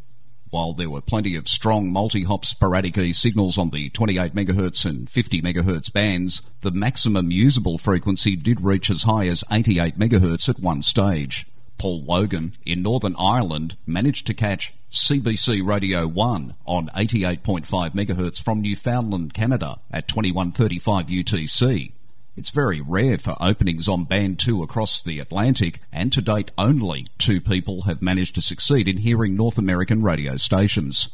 While 0.51 0.73
there 0.73 0.91
were 0.91 1.01
plenty 1.01 1.37
of 1.37 1.47
strong 1.47 1.93
multi-hop 1.93 2.45
sporadic 2.45 2.99
E 2.99 3.13
signals 3.13 3.57
on 3.57 3.71
the 3.71 3.91
28 3.91 4.35
MHz 4.35 4.85
and 4.85 5.09
50 5.09 5.43
MHz 5.43 5.93
bands, 5.93 6.43
the 6.63 6.73
maximum 6.73 7.31
usable 7.31 7.79
frequency 7.79 8.35
did 8.35 8.61
reach 8.61 8.91
as 8.91 9.05
high 9.05 9.29
as 9.29 9.45
88 9.53 10.01
MHz 10.01 10.49
at 10.49 10.59
one 10.59 10.83
stage. 10.83 11.47
Paul 11.79 12.03
Logan 12.03 12.55
in 12.67 12.83
Northern 12.83 13.15
Ireland 13.17 13.77
managed 13.87 14.27
to 14.27 14.35
catch 14.35 14.75
CBC 14.91 15.65
Radio 15.65 16.09
1 16.09 16.57
on 16.67 16.89
88.5 16.89 17.67
MHz 17.93 18.43
from 18.43 18.63
Newfoundland, 18.63 19.33
Canada 19.33 19.79
at 19.93 20.09
2135 20.09 21.07
UTC 21.07 21.93
it's 22.37 22.51
very 22.51 22.81
rare 22.81 23.19
for 23.19 23.37
openings 23.41 23.87
on 23.89 24.05
Band 24.05 24.39
2 24.39 24.63
across 24.63 25.01
the 25.01 25.19
Atlantic, 25.21 25.81
and 25.93 26.13
to 26.13 26.21
date 26.21 26.51
only 26.59 27.07
two 27.19 27.41
people 27.41 27.83
have 27.83 28.03
managed 28.03 28.35
to 28.35 28.43
succeed 28.43 28.89
in 28.89 28.99
hearing 28.99 29.37
North 29.37 29.59
American 29.59 30.03
radio 30.03 30.37
stations. 30.37 31.11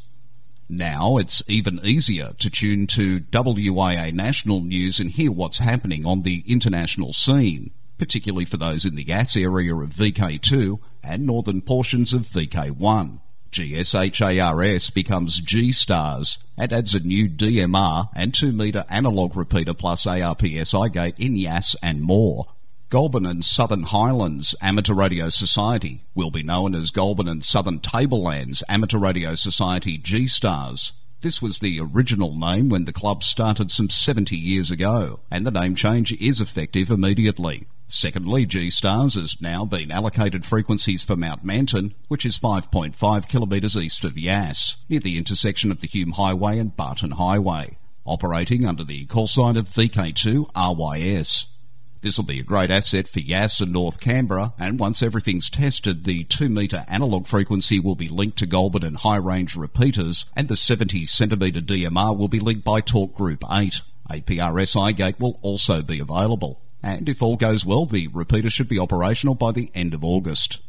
Now 0.67 1.17
it's 1.17 1.43
even 1.47 1.79
easier 1.83 2.33
to 2.39 2.49
tune 2.49 2.87
to 2.87 3.19
WIA 3.19 4.13
national 4.13 4.61
news 4.61 4.99
and 4.99 5.11
hear 5.11 5.31
what's 5.31 5.59
happening 5.59 6.05
on 6.05 6.21
the 6.21 6.43
international 6.47 7.13
scene, 7.13 7.71
particularly 7.97 8.45
for 8.45 8.57
those 8.57 8.85
in 8.85 8.95
the 8.95 9.03
Yass 9.03 9.35
area 9.35 9.75
of 9.75 9.89
VK2 9.89 10.79
and 11.03 11.25
northern 11.27 11.61
portions 11.61 12.13
of 12.13 12.21
VK1. 12.21 13.19
GSHARS 13.51 14.93
becomes 14.93 15.41
G 15.41 15.73
Stars 15.73 16.37
and 16.57 16.71
adds 16.71 16.95
a 16.95 17.01
new 17.01 17.27
DMR 17.27 18.07
and 18.15 18.33
2 18.33 18.53
metre 18.53 18.85
analogue 18.89 19.35
repeater 19.35 19.73
plus 19.73 20.05
APRS 20.05 20.73
iGate 20.73 21.19
in 21.19 21.35
Yass 21.35 21.75
and 21.83 22.01
more. 22.01 22.47
Goulburn 22.87 23.25
and 23.25 23.43
Southern 23.43 23.83
Highlands 23.83 24.55
Amateur 24.61 24.93
Radio 24.93 25.29
Society 25.29 26.03
will 26.15 26.31
be 26.31 26.43
known 26.43 26.73
as 26.73 26.91
Goulburn 26.91 27.27
and 27.27 27.43
Southern 27.43 27.79
Tablelands 27.79 28.63
Amateur 28.69 28.99
Radio 28.99 29.35
Society 29.35 29.97
G 29.97 30.27
Stars. 30.27 30.93
This 31.19 31.41
was 31.41 31.59
the 31.59 31.79
original 31.79 32.35
name 32.37 32.69
when 32.69 32.85
the 32.85 32.93
club 32.93 33.23
started 33.23 33.69
some 33.69 33.89
70 33.89 34.35
years 34.35 34.71
ago, 34.71 35.19
and 35.29 35.45
the 35.45 35.51
name 35.51 35.75
change 35.75 36.11
is 36.13 36.39
effective 36.39 36.89
immediately. 36.89 37.67
Secondly, 37.93 38.45
G 38.45 38.69
Stars 38.69 39.15
has 39.15 39.41
now 39.41 39.65
been 39.65 39.91
allocated 39.91 40.45
frequencies 40.45 41.03
for 41.03 41.17
Mount 41.17 41.43
Manton, 41.43 41.93
which 42.07 42.25
is 42.25 42.39
5.5 42.39 43.27
kilometres 43.27 43.75
east 43.75 44.05
of 44.05 44.17
Yass, 44.17 44.77
near 44.87 45.01
the 45.01 45.17
intersection 45.17 45.71
of 45.71 45.81
the 45.81 45.89
Hume 45.89 46.13
Highway 46.13 46.57
and 46.57 46.75
Barton 46.75 47.11
Highway, 47.11 47.77
operating 48.05 48.63
under 48.65 48.85
the 48.85 49.05
call 49.07 49.27
sign 49.27 49.57
of 49.57 49.67
VK2 49.67 50.49
RYS. 50.55 51.47
This 52.01 52.17
will 52.17 52.23
be 52.23 52.39
a 52.39 52.43
great 52.43 52.71
asset 52.71 53.09
for 53.09 53.19
Yass 53.19 53.59
and 53.59 53.73
North 53.73 53.99
Canberra, 53.99 54.53
and 54.57 54.79
once 54.79 55.03
everything's 55.03 55.49
tested, 55.49 56.05
the 56.05 56.23
2 56.23 56.47
metre 56.47 56.85
analogue 56.87 57.27
frequency 57.27 57.81
will 57.81 57.95
be 57.95 58.07
linked 58.07 58.37
to 58.37 58.45
Goulburn 58.45 58.85
and 58.85 58.97
high 58.99 59.17
range 59.17 59.57
repeaters, 59.57 60.25
and 60.33 60.47
the 60.47 60.55
70 60.55 61.05
centimetre 61.07 61.59
DMR 61.59 62.17
will 62.17 62.29
be 62.29 62.39
linked 62.39 62.63
by 62.63 62.79
Talk 62.79 63.13
Group 63.13 63.43
8. 63.51 63.81
APRS 64.09 64.95
gate 64.95 65.19
will 65.19 65.37
also 65.41 65.81
be 65.81 65.99
available. 65.99 66.61
And 66.83 67.07
if 67.07 67.21
all 67.21 67.37
goes 67.37 67.65
well, 67.65 67.85
the 67.85 68.07
repeater 68.07 68.49
should 68.49 68.67
be 68.67 68.79
operational 68.79 69.35
by 69.35 69.51
the 69.51 69.71
end 69.75 69.93
of 69.93 70.03
August. 70.03 70.59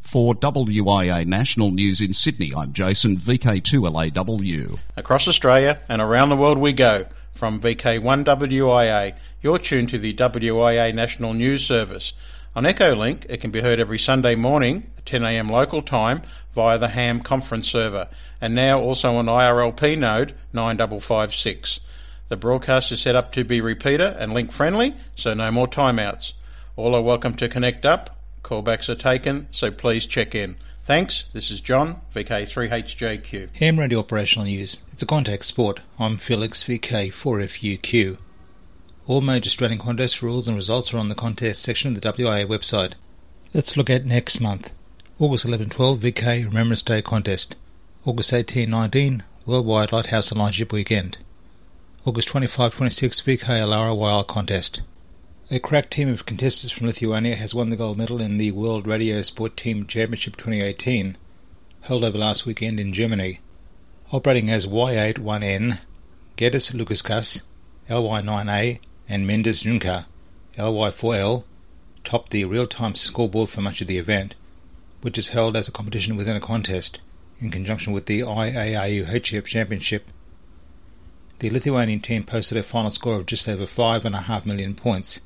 For 0.00 0.34
WIA 0.34 1.24
National 1.26 1.70
News 1.70 2.00
in 2.00 2.12
Sydney, 2.12 2.52
I'm 2.54 2.74
Jason, 2.74 3.16
VK2LAW. 3.16 4.78
Across 4.96 5.28
Australia 5.28 5.80
and 5.88 6.02
around 6.02 6.28
the 6.28 6.36
world 6.36 6.58
we 6.58 6.72
go. 6.74 7.06
From 7.34 7.60
VK1WIA, 7.60 9.14
you're 9.42 9.58
tuned 9.58 9.88
to 9.88 9.98
the 9.98 10.14
WIA 10.14 10.94
National 10.94 11.32
News 11.32 11.66
Service. 11.66 12.12
On 12.54 12.64
Echolink, 12.64 13.26
it 13.28 13.40
can 13.40 13.50
be 13.50 13.62
heard 13.62 13.80
every 13.80 13.98
Sunday 13.98 14.36
morning, 14.36 14.90
10am 15.06 15.50
local 15.50 15.82
time, 15.82 16.22
via 16.54 16.78
the 16.78 16.88
HAM 16.88 17.20
conference 17.22 17.68
server, 17.68 18.08
and 18.40 18.54
now 18.54 18.80
also 18.80 19.14
on 19.14 19.26
IRLP 19.26 19.98
node 19.98 20.34
9556. 20.52 21.80
The 22.34 22.40
broadcast 22.40 22.90
is 22.90 23.00
set 23.00 23.14
up 23.14 23.30
to 23.34 23.44
be 23.44 23.60
repeater 23.60 24.16
and 24.18 24.34
link 24.34 24.50
friendly, 24.50 24.96
so 25.14 25.34
no 25.34 25.52
more 25.52 25.68
timeouts. 25.68 26.32
All 26.74 26.96
are 26.96 27.00
welcome 27.00 27.36
to 27.36 27.48
connect 27.48 27.86
up. 27.86 28.18
Callbacks 28.42 28.88
are 28.88 28.96
taken, 28.96 29.46
so 29.52 29.70
please 29.70 30.04
check 30.04 30.34
in. 30.34 30.56
Thanks. 30.82 31.26
This 31.32 31.52
is 31.52 31.60
John, 31.60 32.00
VK3HJQ. 32.12 33.50
Ham 33.54 33.78
Radio 33.78 34.00
Operational 34.00 34.46
News. 34.46 34.82
It's 34.90 35.00
a 35.00 35.06
contact 35.06 35.44
sport. 35.44 35.78
I'm 35.96 36.16
Felix, 36.16 36.64
VK4FUQ. 36.64 38.18
All 39.06 39.20
major 39.20 39.46
Australian 39.46 39.78
contest 39.78 40.20
rules 40.20 40.48
and 40.48 40.56
results 40.56 40.92
are 40.92 40.98
on 40.98 41.10
the 41.10 41.14
contest 41.14 41.62
section 41.62 41.94
of 41.94 42.00
the 42.00 42.12
WIA 42.12 42.48
website. 42.48 42.94
Let's 43.52 43.76
look 43.76 43.88
at 43.88 44.06
next 44.06 44.40
month. 44.40 44.72
August 45.20 45.46
11-12 45.46 45.98
VK 45.98 46.46
Remembrance 46.46 46.82
Day 46.82 47.00
Contest. 47.00 47.54
August 48.04 48.32
18-19 48.32 49.22
Worldwide 49.46 49.92
Lighthouse 49.92 50.32
Alliance 50.32 50.60
Weekend. 50.72 51.18
August 52.06 52.28
25-26 52.28 53.22
VK 53.22 53.96
Wild 53.96 54.28
Contest. 54.28 54.82
A 55.50 55.58
crack 55.58 55.88
team 55.88 56.10
of 56.10 56.26
contestants 56.26 56.70
from 56.70 56.86
Lithuania 56.86 57.34
has 57.34 57.54
won 57.54 57.70
the 57.70 57.76
gold 57.76 57.96
medal 57.96 58.20
in 58.20 58.36
the 58.36 58.52
World 58.52 58.86
Radio 58.86 59.22
Sport 59.22 59.56
Team 59.56 59.86
Championship 59.86 60.36
2018, 60.36 61.16
held 61.80 62.04
over 62.04 62.18
last 62.18 62.44
weekend 62.44 62.78
in 62.78 62.92
Germany. 62.92 63.40
Operating 64.12 64.50
as 64.50 64.66
Y81N, 64.66 65.78
Geddes 66.36 66.72
Lukaskas, 66.72 67.40
LY9A, 67.88 68.80
and 69.08 69.26
Mendes 69.26 69.62
Juncker, 69.62 70.04
LY4L, 70.58 71.44
topped 72.04 72.32
the 72.32 72.44
real-time 72.44 72.94
scoreboard 72.94 73.48
for 73.48 73.62
much 73.62 73.80
of 73.80 73.86
the 73.86 73.96
event, 73.96 74.34
which 75.00 75.16
is 75.16 75.28
held 75.28 75.56
as 75.56 75.68
a 75.68 75.72
competition 75.72 76.16
within 76.16 76.36
a 76.36 76.40
contest, 76.40 77.00
in 77.40 77.50
conjunction 77.50 77.94
with 77.94 78.04
the 78.04 78.20
IARU 78.20 79.06
HF 79.06 79.46
Championship. 79.46 80.10
The 81.44 81.50
Lithuanian 81.50 82.00
team 82.00 82.24
posted 82.24 82.56
a 82.56 82.62
final 82.62 82.90
score 82.90 83.16
of 83.16 83.26
just 83.26 83.46
over 83.46 83.66
5.5 83.66 84.46
million 84.46 84.74
points, 84.74 85.20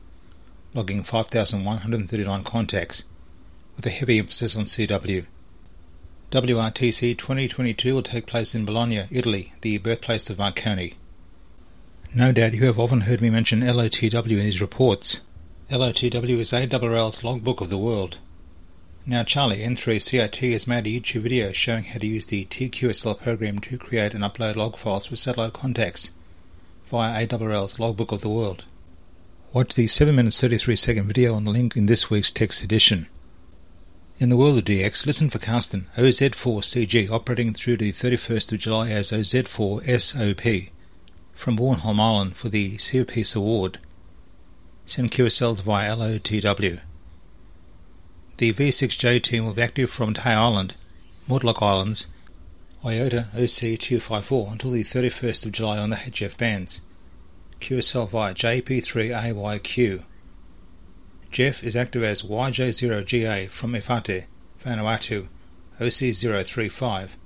logging 0.75 1.05
5,139 1.05 2.43
contacts, 2.43 3.05
with 3.77 3.87
a 3.87 3.91
heavy 3.91 4.19
emphasis 4.19 4.57
on 4.57 4.65
CW. 4.65 5.27
WRTC 6.33 7.17
2022 7.17 7.95
will 7.95 8.03
take 8.03 8.27
place 8.27 8.57
in 8.57 8.65
Bologna, 8.65 9.07
Italy, 9.13 9.53
the 9.61 9.79
birthplace 9.79 10.29
of 10.29 10.39
Marconi. 10.39 10.95
No 12.13 12.33
doubt 12.33 12.55
you 12.55 12.65
have 12.65 12.81
often 12.81 13.03
heard 13.03 13.21
me 13.21 13.31
mention 13.31 13.61
LOTW 13.61 14.39
in 14.39 14.39
these 14.39 14.61
reports. 14.61 15.21
LOTW 15.71 16.39
is 16.39 16.51
ARRL's 16.51 17.23
logbook 17.23 17.61
of 17.61 17.71
the 17.71 17.79
world. 17.79 18.19
Now 19.11 19.23
Charlie 19.23 19.61
N3CIT 19.61 20.53
has 20.53 20.67
made 20.67 20.87
a 20.87 20.91
YouTube 20.91 21.23
video 21.23 21.51
showing 21.53 21.85
how 21.85 21.99
to 21.99 22.07
use 22.07 22.27
the 22.27 22.45
TQSL 22.45 23.19
program 23.19 23.59
to 23.61 23.79
create 23.79 24.13
and 24.13 24.23
upload 24.23 24.57
log 24.57 24.77
files 24.77 25.07
for 25.07 25.17
satellite 25.17 25.55
contacts 25.55 26.11
via 26.91 27.27
ARRL's 27.27 27.81
logbook 27.81 28.13
of 28.13 28.21
the 28.21 28.29
world. 28.29 28.67
Watch 29.55 29.73
the 29.73 29.87
7 29.87 30.15
minutes 30.15 30.39
33 30.43 30.77
second 30.77 31.07
video 31.07 31.35
on 31.35 31.45
the 31.45 31.51
link 31.51 31.75
in 31.75 31.87
this 31.87 32.11
week's 32.11 32.31
text 32.31 32.63
edition. 32.63 33.07
In 34.19 34.29
the 34.29 34.37
world 34.37 34.59
of 34.59 34.67
DX, 34.67 35.07
listen 35.07 35.31
for 35.31 35.39
Carsten 35.39 35.87
OZ4CG 35.97 37.09
operating 37.09 37.55
through 37.55 37.79
to 37.79 37.85
the 37.87 37.93
31st 37.93 38.53
of 38.53 38.59
July 38.59 38.91
as 38.91 39.11
OZ4SOP 39.11 40.69
from 41.33 41.57
Bornholm 41.57 41.99
Island 41.99 42.37
for 42.37 42.51
the 42.51 42.77
Peace 42.77 43.35
Award. 43.35 43.79
Send 44.85 45.13
QSLs 45.13 45.63
via 45.63 45.97
LOTW. 45.97 46.81
The 48.39 48.53
V6J 48.53 49.21
team 49.21 49.45
will 49.45 49.55
be 49.55 49.63
active 49.63 49.91
from 49.91 50.15
Tai 50.15 50.33
Island, 50.33 50.75
Mortlock 51.29 51.61
Islands, 51.61 52.07
IOTA 52.85 53.27
OC254 53.35 54.53
until 54.53 54.71
the 54.71 54.85
31st 54.85 55.47
of 55.47 55.53
July 55.53 55.77
on 55.79 55.91
the 55.91 55.97
HF 55.97 56.39
bands. 56.39 56.81
QSL 57.61 58.09
via 58.09 58.35
JP3AYQ. 58.35 60.05
Jeff 61.33 61.65
is 61.65 61.75
active 61.75 62.05
as 62.05 62.23
YJ0GA 62.23 63.49
from 63.49 63.73
Efate, 63.73 64.27
Vanuatu, 64.65 65.27
OC035, 65.81 67.17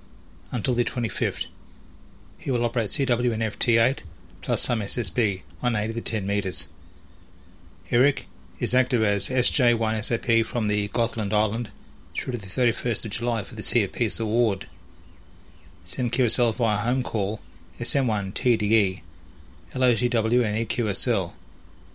until 0.51 0.73
the 0.73 0.85
25th. 0.85 1.47
He 2.39 2.51
will 2.51 2.65
operate 2.65 2.89
CW 2.89 3.35
and 3.35 3.43
FT8 3.43 4.01
plus 4.41 4.63
some 4.63 4.81
SSB 4.81 5.43
on 5.63 5.77
8 5.77 5.91
of 5.91 5.95
the 5.95 6.01
10 6.01 6.27
metres. 6.27 6.69
Eric 7.91 8.29
is 8.63 8.77
active 8.77 9.03
as 9.03 9.29
SJ1SAP 9.29 10.47
from 10.47 10.69
the 10.69 10.87
Gotland 10.87 11.35
Island 11.35 11.73
through 12.15 12.35
to 12.35 12.39
the 12.39 12.47
31st 12.47 13.05
of 13.05 13.11
July 13.11 13.43
for 13.43 13.57
the 13.57 13.63
Sea 13.63 13.83
of 13.83 13.91
Peace 13.91 14.21
Award. 14.21 14.69
Send 15.85 16.13
QSL 16.13 16.55
via 16.55 16.77
home 16.77 17.03
call 17.03 17.41
SM1 17.81 18.35
TDE 18.35 19.03
LOTW 19.75 20.45
and 20.45 20.69
EQSL, 20.69 21.33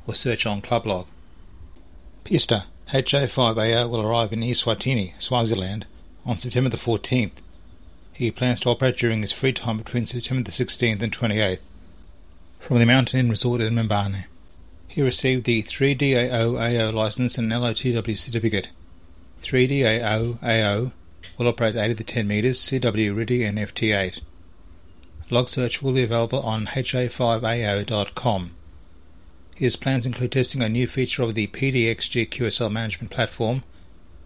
or 0.06 0.14
search 0.14 0.46
on 0.46 0.62
Clublog. 0.62 1.06
Pista 2.26 2.66
HA5AO 2.90 3.90
will 3.90 4.02
arrive 4.02 4.34
in 4.34 4.42
Eswatini, 4.42 5.14
Swaziland, 5.22 5.86
on 6.26 6.36
September 6.36 6.70
the 6.70 6.76
14th. 6.76 7.32
He 8.12 8.30
plans 8.30 8.60
to 8.62 8.70
operate 8.72 8.98
during 8.98 9.22
his 9.22 9.32
free 9.32 9.54
time 9.54 9.78
between 9.78 10.06
September 10.06 10.44
the 10.44 10.52
16th 10.52 11.02
and 11.02 11.14
28th. 11.14 11.62
From 12.60 12.80
the 12.80 12.86
Mountain 12.86 13.22
Inn 13.22 13.30
Resort 13.30 13.62
in 13.62 13.74
Mbabane. 13.76 14.26
He 14.98 15.04
received 15.04 15.44
the 15.44 15.62
3DAO 15.62 16.58
AO 16.58 16.90
license 16.90 17.38
and 17.38 17.52
LOTW 17.52 18.18
certificate. 18.18 18.70
3DAO 19.44 20.42
AO 20.42 20.92
will 21.38 21.48
operate 21.48 21.76
8 21.76 21.92
of 21.92 21.98
the 21.98 22.04
10 22.04 22.28
metres, 22.28 22.60
CW 22.60 23.14
RTTY 23.14 23.48
and 23.48 23.60
FT8. 23.60 24.22
Log 25.30 25.50
search 25.50 25.84
will 25.84 25.92
be 25.92 26.02
available 26.02 26.40
on 26.40 26.66
ha5ao.com. 26.66 28.56
His 29.54 29.76
plans 29.76 30.08
include 30.08 30.32
testing 30.32 30.64
a 30.64 30.68
new 30.68 30.88
feature 30.88 31.22
of 31.22 31.36
the 31.36 31.46
PDXG 31.46 32.30
QSL 32.30 32.72
management 32.72 33.12
platform, 33.12 33.62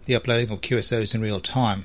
the 0.06 0.14
uploading 0.14 0.50
of 0.50 0.62
QSOs 0.62 1.14
in 1.14 1.20
real 1.20 1.40
time. 1.40 1.84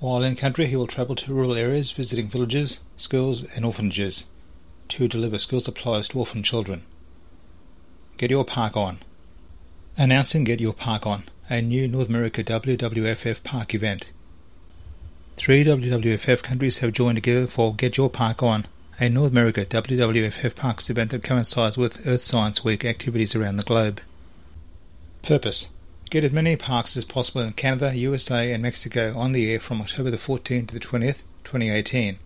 While 0.00 0.22
in 0.22 0.36
country, 0.36 0.68
he 0.68 0.76
will 0.76 0.86
travel 0.86 1.16
to 1.16 1.34
rural 1.34 1.52
areas 1.52 1.90
visiting 1.90 2.28
villages, 2.28 2.80
schools, 2.96 3.44
and 3.54 3.66
orphanages 3.66 4.24
to 4.88 5.06
deliver 5.06 5.38
school 5.38 5.60
supplies 5.60 6.08
to 6.08 6.18
orphan 6.18 6.42
children. 6.42 6.84
Get 8.22 8.30
Your 8.30 8.44
Park 8.44 8.76
On. 8.76 9.00
Announcing 9.98 10.44
Get 10.44 10.60
Your 10.60 10.74
Park 10.74 11.08
On, 11.08 11.24
a 11.50 11.60
new 11.60 11.88
North 11.88 12.08
America 12.08 12.44
WWFF 12.44 13.42
park 13.42 13.74
event. 13.74 14.12
Three 15.36 15.64
WWFF 15.64 16.40
countries 16.40 16.78
have 16.78 16.92
joined 16.92 17.16
together 17.16 17.48
for 17.48 17.74
Get 17.74 17.96
Your 17.96 18.08
Park 18.08 18.40
On, 18.40 18.68
a 19.00 19.08
North 19.08 19.32
America 19.32 19.66
WWFF 19.66 20.54
Parks 20.54 20.88
event 20.88 21.10
that 21.10 21.24
coincides 21.24 21.76
with 21.76 22.06
Earth 22.06 22.22
Science 22.22 22.62
Week 22.62 22.84
activities 22.84 23.34
around 23.34 23.56
the 23.56 23.64
globe. 23.64 24.00
Purpose 25.22 25.70
Get 26.08 26.22
as 26.22 26.30
many 26.30 26.54
parks 26.54 26.96
as 26.96 27.04
possible 27.04 27.40
in 27.40 27.54
Canada, 27.54 27.92
USA, 27.92 28.52
and 28.52 28.62
Mexico 28.62 29.18
on 29.18 29.32
the 29.32 29.50
air 29.50 29.58
from 29.58 29.80
October 29.80 30.12
the 30.12 30.16
14th 30.16 30.68
to 30.68 30.74
the 30.74 30.78
20th, 30.78 31.24
2018, 31.42 32.20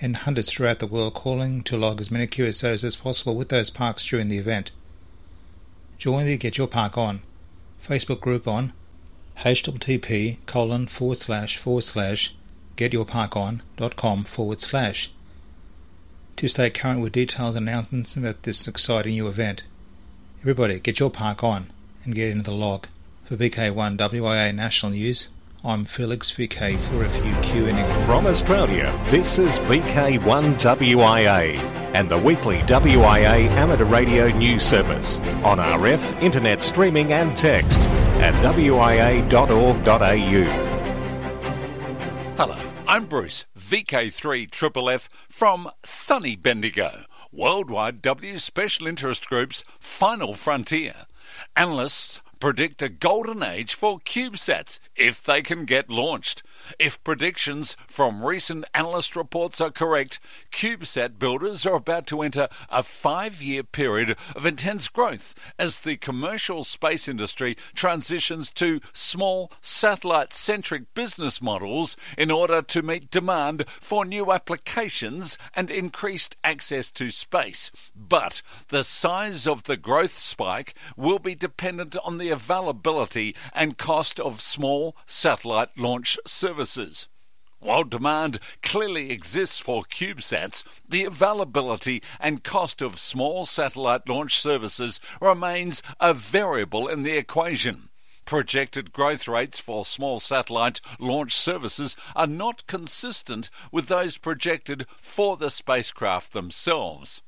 and 0.00 0.16
hundreds 0.16 0.50
throughout 0.50 0.78
the 0.78 0.86
world 0.86 1.12
calling 1.12 1.62
to 1.64 1.76
log 1.76 2.00
as 2.00 2.10
many 2.10 2.26
QSOs 2.26 2.82
as 2.84 2.96
possible 2.96 3.34
with 3.34 3.50
those 3.50 3.68
parks 3.68 4.06
during 4.06 4.28
the 4.28 4.38
event. 4.38 4.70
Join 6.00 6.24
the 6.24 6.38
Get 6.38 6.56
Your 6.56 6.66
Park 6.66 6.96
On 6.96 7.20
Facebook 7.86 8.20
group 8.20 8.48
on 8.48 8.72
http 9.40 10.38
colon 10.46 10.86
forward 10.86 11.18
slash 11.18 11.58
forward 11.58 11.84
slash 11.84 12.34
getyourparkon.com 12.78 14.24
forward 14.24 14.60
slash 14.60 15.12
to 16.36 16.48
stay 16.48 16.70
current 16.70 17.02
with 17.02 17.12
details 17.12 17.54
and 17.54 17.68
announcements 17.68 18.16
about 18.16 18.44
this 18.44 18.66
exciting 18.66 19.12
new 19.12 19.28
event. 19.28 19.64
Everybody, 20.40 20.80
get 20.80 21.00
your 21.00 21.10
park 21.10 21.44
on 21.44 21.66
and 22.04 22.14
get 22.14 22.30
into 22.30 22.44
the 22.44 22.56
log. 22.56 22.86
For 23.24 23.36
VK1 23.36 23.98
WIA 23.98 24.54
National 24.54 24.92
News, 24.92 25.28
I'm 25.62 25.84
Felix 25.84 26.30
VK4FUQ 26.30 27.68
in 27.68 27.76
England. 27.76 28.06
From 28.06 28.26
Australia, 28.26 28.98
this 29.10 29.38
is 29.38 29.58
VK1WIA 29.58 31.79
and 31.94 32.08
the 32.08 32.18
weekly 32.18 32.58
WIA 32.60 33.48
amateur 33.50 33.84
radio 33.84 34.28
news 34.28 34.62
service 34.62 35.18
on 35.44 35.58
RF, 35.58 36.22
internet 36.22 36.62
streaming 36.62 37.12
and 37.12 37.36
text 37.36 37.80
at 38.20 38.34
wia.org.au. 38.34 39.30
Hello, 42.36 42.56
I'm 42.86 43.06
Bruce, 43.06 43.46
VK3FFF 43.58 45.08
from 45.28 45.70
sunny 45.84 46.36
Bendigo, 46.36 47.04
Worldwide 47.32 48.00
W 48.02 48.38
Special 48.38 48.86
Interest 48.86 49.28
Group's 49.28 49.64
final 49.78 50.34
frontier. 50.34 50.94
Analysts 51.56 52.20
predict 52.40 52.80
a 52.82 52.88
golden 52.88 53.42
age 53.42 53.74
for 53.74 54.00
CubeSats 54.00 54.78
if 54.96 55.22
they 55.22 55.42
can 55.42 55.66
get 55.66 55.90
launched. 55.90 56.42
If 56.78 57.02
predictions 57.04 57.76
from 57.88 58.24
recent 58.24 58.64
analyst 58.74 59.16
reports 59.16 59.60
are 59.60 59.70
correct, 59.70 60.20
CubeSat 60.52 61.18
builders 61.18 61.66
are 61.66 61.74
about 61.74 62.06
to 62.08 62.22
enter 62.22 62.48
a 62.68 62.82
five 62.82 63.42
year 63.42 63.62
period 63.62 64.16
of 64.36 64.46
intense 64.46 64.88
growth 64.88 65.34
as 65.58 65.80
the 65.80 65.96
commercial 65.96 66.64
space 66.64 67.08
industry 67.08 67.56
transitions 67.74 68.50
to 68.52 68.80
small 68.92 69.50
satellite 69.60 70.32
centric 70.32 70.94
business 70.94 71.42
models 71.42 71.96
in 72.16 72.30
order 72.30 72.62
to 72.62 72.82
meet 72.82 73.10
demand 73.10 73.64
for 73.80 74.04
new 74.04 74.32
applications 74.32 75.36
and 75.54 75.70
increased 75.70 76.36
access 76.44 76.90
to 76.92 77.10
space. 77.10 77.70
But 77.94 78.42
the 78.68 78.84
size 78.84 79.46
of 79.46 79.64
the 79.64 79.76
growth 79.76 80.16
spike 80.18 80.74
will 80.96 81.18
be 81.18 81.34
dependent 81.34 81.96
on 82.04 82.18
the 82.18 82.30
availability 82.30 83.34
and 83.54 83.78
cost 83.78 84.20
of 84.20 84.40
small 84.40 84.96
satellite 85.06 85.76
launch 85.76 86.18
services. 86.26 86.59
While 87.58 87.84
demand 87.84 88.38
clearly 88.62 89.10
exists 89.10 89.58
for 89.58 89.84
CubeSats, 89.84 90.62
the 90.88 91.04
availability 91.04 92.02
and 92.18 92.42
cost 92.42 92.80
of 92.80 92.98
small 92.98 93.44
satellite 93.44 94.08
launch 94.08 94.40
services 94.40 94.98
remains 95.20 95.82
a 96.00 96.14
variable 96.14 96.88
in 96.88 97.02
the 97.02 97.18
equation. 97.18 97.90
Projected 98.24 98.92
growth 98.92 99.28
rates 99.28 99.58
for 99.58 99.84
small 99.84 100.20
satellite 100.20 100.80
launch 100.98 101.36
services 101.36 101.96
are 102.16 102.26
not 102.26 102.66
consistent 102.66 103.50
with 103.70 103.88
those 103.88 104.16
projected 104.16 104.86
for 105.00 105.36
the 105.36 105.50
spacecraft 105.50 106.32
themselves. 106.32 107.22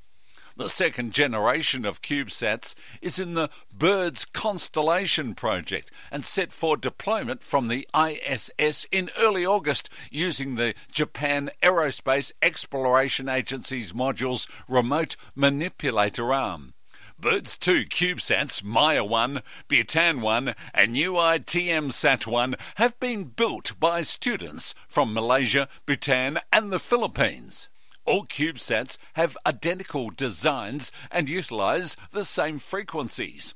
The 0.63 0.71
second 0.71 1.13
generation 1.13 1.85
of 1.85 2.03
CubeSats 2.03 2.77
is 3.01 3.19
in 3.19 3.35
the 3.35 3.51
BIRDS 3.77 4.33
Constellation 4.33 5.35
project 5.35 5.91
and 6.09 6.25
set 6.25 6.53
for 6.53 6.77
deployment 6.77 7.43
from 7.43 7.67
the 7.67 7.89
ISS 7.93 8.87
in 8.93 9.11
early 9.19 9.45
August 9.45 9.91
using 10.09 10.55
the 10.55 10.75
Japan 10.93 11.51
Aerospace 11.65 12.31
Exploration 12.41 13.29
Agency's 13.29 13.93
module's 13.93 14.47
remote 14.69 15.17
manipulator 15.35 16.33
arm. 16.33 16.75
Birds 17.19 17.57
2 17.57 17.87
CubeSats, 17.87 18.63
Maya 18.63 19.03
1, 19.03 19.43
Bhutan 19.67 20.21
1, 20.21 20.55
and 20.73 20.95
UITM 20.95 21.93
Sat 21.93 22.25
1 22.25 22.55
have 22.77 23.01
been 23.01 23.25
built 23.25 23.73
by 23.81 24.03
students 24.03 24.77
from 24.87 25.13
Malaysia, 25.13 25.69
Bhutan, 25.87 26.39
and 26.53 26.71
the 26.71 26.79
Philippines. 26.79 27.69
All 28.05 28.27
CubeSats 28.27 28.99
have 29.13 29.39
identical 29.47 30.11
designs 30.11 30.91
and 31.11 31.29
utilize 31.29 31.97
the 32.11 32.25
same 32.25 32.59
frequencies. 32.59 33.55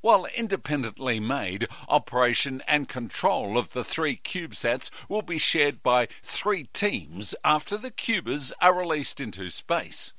While 0.00 0.26
independently 0.26 1.18
made, 1.18 1.66
operation 1.88 2.62
and 2.68 2.88
control 2.88 3.58
of 3.58 3.72
the 3.72 3.82
three 3.82 4.16
CubeSats 4.16 4.90
will 5.08 5.22
be 5.22 5.38
shared 5.38 5.82
by 5.82 6.06
three 6.22 6.64
teams 6.72 7.34
after 7.44 7.76
the 7.76 7.90
Cubers 7.90 8.52
are 8.60 8.78
released 8.78 9.20
into 9.20 9.50
space. 9.50 10.12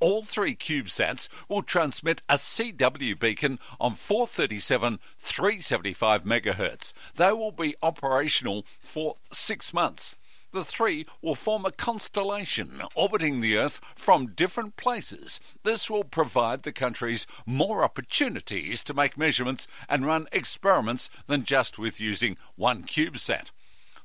All 0.00 0.22
three 0.22 0.56
CubeSats 0.56 1.28
will 1.48 1.62
transmit 1.62 2.22
a 2.28 2.34
CW 2.34 3.16
beacon 3.20 3.60
on 3.80 3.94
437 3.94 4.98
375 5.20 6.24
MHz. 6.24 6.92
They 7.14 7.32
will 7.32 7.52
be 7.52 7.76
operational 7.80 8.66
for 8.80 9.14
six 9.30 9.72
months 9.72 10.16
the 10.52 10.64
three 10.64 11.06
will 11.20 11.34
form 11.34 11.64
a 11.64 11.70
constellation 11.70 12.82
orbiting 12.94 13.40
the 13.40 13.56
Earth 13.56 13.80
from 13.96 14.34
different 14.34 14.76
places. 14.76 15.40
This 15.64 15.90
will 15.90 16.04
provide 16.04 16.62
the 16.62 16.72
countries 16.72 17.26
more 17.46 17.82
opportunities 17.82 18.84
to 18.84 18.94
make 18.94 19.18
measurements 19.18 19.66
and 19.88 20.06
run 20.06 20.28
experiments 20.30 21.10
than 21.26 21.44
just 21.44 21.78
with 21.78 22.00
using 22.00 22.36
one 22.56 22.84
CubeSat. 22.84 23.46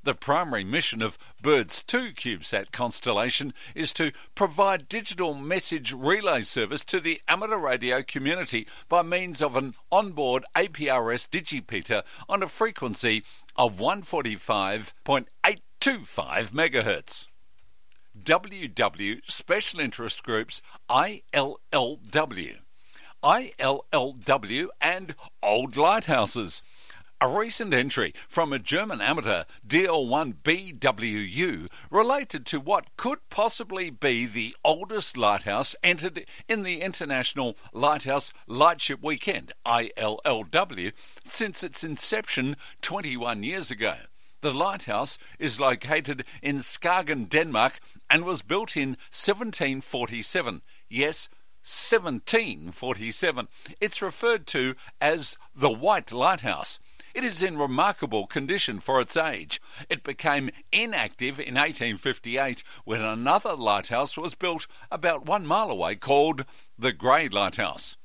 The 0.04 0.14
primary 0.14 0.64
mission 0.64 1.02
of 1.02 1.18
BIRDS 1.42 1.84
2 1.86 2.14
CubeSat 2.14 2.72
constellation 2.72 3.54
is 3.76 3.92
to 3.94 4.14
provide 4.36 4.88
digital 4.88 5.34
message 5.34 5.92
relay 5.92 6.44
service 6.44 6.86
to 6.86 7.02
the 7.02 7.20
amateur 7.28 7.58
radio 7.58 8.02
community 8.02 8.68
by 8.88 9.02
means 9.02 9.42
of 9.42 9.58
an 9.58 9.74
onboard 9.92 10.46
APRS 10.56 11.28
digipeater 11.28 12.04
on 12.30 12.42
a 12.42 12.48
frequency 12.48 13.24
of 13.58 13.80
145.8 13.80 15.60
25 15.80 16.52
megahertz. 16.52 17.28
WW 18.22 19.22
Special 19.28 19.80
Interest 19.80 20.22
Groups 20.24 20.62
ILLW. 20.90 22.58
ILLW 23.24 24.68
and 24.82 25.16
Old 25.44 25.78
Lighthouses. 25.78 26.64
A 27.22 27.28
recent 27.28 27.72
entry 27.74 28.14
from 28.28 28.54
a 28.54 28.60
German 28.60 29.02
amateur, 29.02 29.44
DL1BWU, 29.68 31.68
related 31.90 32.46
to 32.48 32.60
what 32.60 32.96
could 32.96 33.20
possibly 33.30 33.90
be 33.90 34.26
the 34.26 34.56
oldest 34.64 35.18
lighthouse 35.18 35.76
entered 35.84 36.26
in 36.48 36.64
the 36.64 36.82
International 36.82 37.58
Lighthouse 37.74 38.34
Lightship 38.48 39.04
Weekend, 39.04 39.52
ILLW, 39.66 40.94
since 41.26 41.64
its 41.64 41.84
inception 41.84 42.56
21 42.82 43.44
years 43.44 43.72
ago. 43.72 43.96
The 44.42 44.54
lighthouse 44.54 45.18
is 45.40 45.60
located 45.60 46.24
in 46.42 46.60
Skagen, 46.60 47.28
Denmark, 47.28 47.80
and 48.10 48.24
was 48.24 48.42
built 48.42 48.78
in 48.78 48.90
1747. 49.12 50.62
Yes, 50.90 51.28
1747. 51.64 53.48
It's 53.82 54.02
referred 54.02 54.48
to 54.48 54.76
as 55.02 55.38
the 55.56 55.72
White 55.72 56.12
Lighthouse. 56.12 56.80
It 57.14 57.24
is 57.24 57.42
in 57.42 57.58
remarkable 57.58 58.28
condition 58.28 58.80
for 58.80 59.02
its 59.02 59.18
age. 59.18 59.60
It 59.90 60.04
became 60.04 60.52
inactive 60.72 61.40
in 61.40 61.56
1858 61.56 62.64
when 62.86 63.02
another 63.02 63.56
lighthouse 63.56 64.16
was 64.16 64.36
built 64.36 64.68
about 64.92 65.26
one 65.26 65.48
mile 65.48 65.72
away 65.72 65.96
called 65.96 66.46
the 66.78 66.92
Grey 66.92 67.28
Lighthouse. 67.28 67.98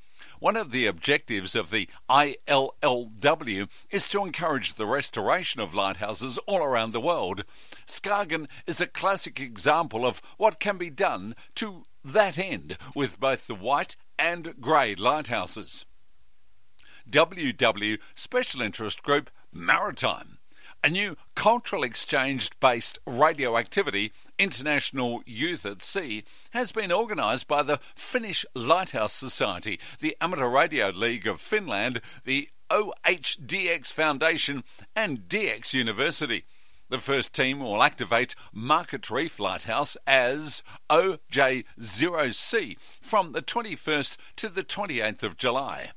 One 0.43 0.57
of 0.57 0.71
the 0.71 0.87
objectives 0.87 1.55
of 1.55 1.69
the 1.69 1.87
ILLW 2.09 3.69
is 3.89 4.09
to 4.09 4.25
encourage 4.25 4.73
the 4.73 4.85
restoration 4.85 5.61
of 5.61 5.73
lighthouses 5.73 6.37
all 6.39 6.61
around 6.61 6.91
the 6.91 6.99
world. 6.99 7.45
Skagen 7.87 8.49
is 8.67 8.81
a 8.81 8.85
classic 8.85 9.39
example 9.39 10.05
of 10.05 10.21
what 10.35 10.59
can 10.59 10.77
be 10.77 10.89
done 10.89 11.37
to 11.55 11.85
that 12.03 12.37
end 12.37 12.77
with 12.93 13.21
both 13.21 13.47
the 13.47 13.55
white 13.55 13.95
and 14.19 14.55
grey 14.59 14.95
lighthouses. 14.95 15.85
WW 17.09 17.99
Special 18.13 18.61
Interest 18.61 19.01
Group 19.01 19.29
Maritime 19.53 20.39
a 20.83 20.89
new 20.89 21.15
cultural 21.33 21.83
exchange 21.83 22.51
based 22.59 22.99
radioactivity 23.07 24.11
International 24.37 25.21
Youth 25.25 25.65
at 25.65 25.81
Sea 25.81 26.23
has 26.51 26.71
been 26.73 26.91
organised 26.91 27.47
by 27.47 27.63
the 27.63 27.79
Finnish 27.95 28.45
Lighthouse 28.53 29.13
Society, 29.13 29.79
the 29.99 30.17
Amateur 30.19 30.49
Radio 30.49 30.89
League 30.89 31.25
of 31.25 31.39
Finland, 31.39 32.01
the 32.25 32.49
OHDX 32.69 33.93
Foundation, 33.93 34.63
and 34.95 35.29
DX 35.29 35.73
University. 35.73 36.45
The 36.89 36.99
first 36.99 37.33
team 37.33 37.59
will 37.59 37.81
activate 37.81 38.35
Market 38.51 39.09
Reef 39.09 39.39
Lighthouse 39.39 39.95
as 40.05 40.63
OJ0C 40.89 42.77
from 43.01 43.31
the 43.31 43.41
21st 43.41 44.17
to 44.35 44.49
the 44.49 44.63
28th 44.63 45.23
of 45.23 45.37
July. 45.37 45.91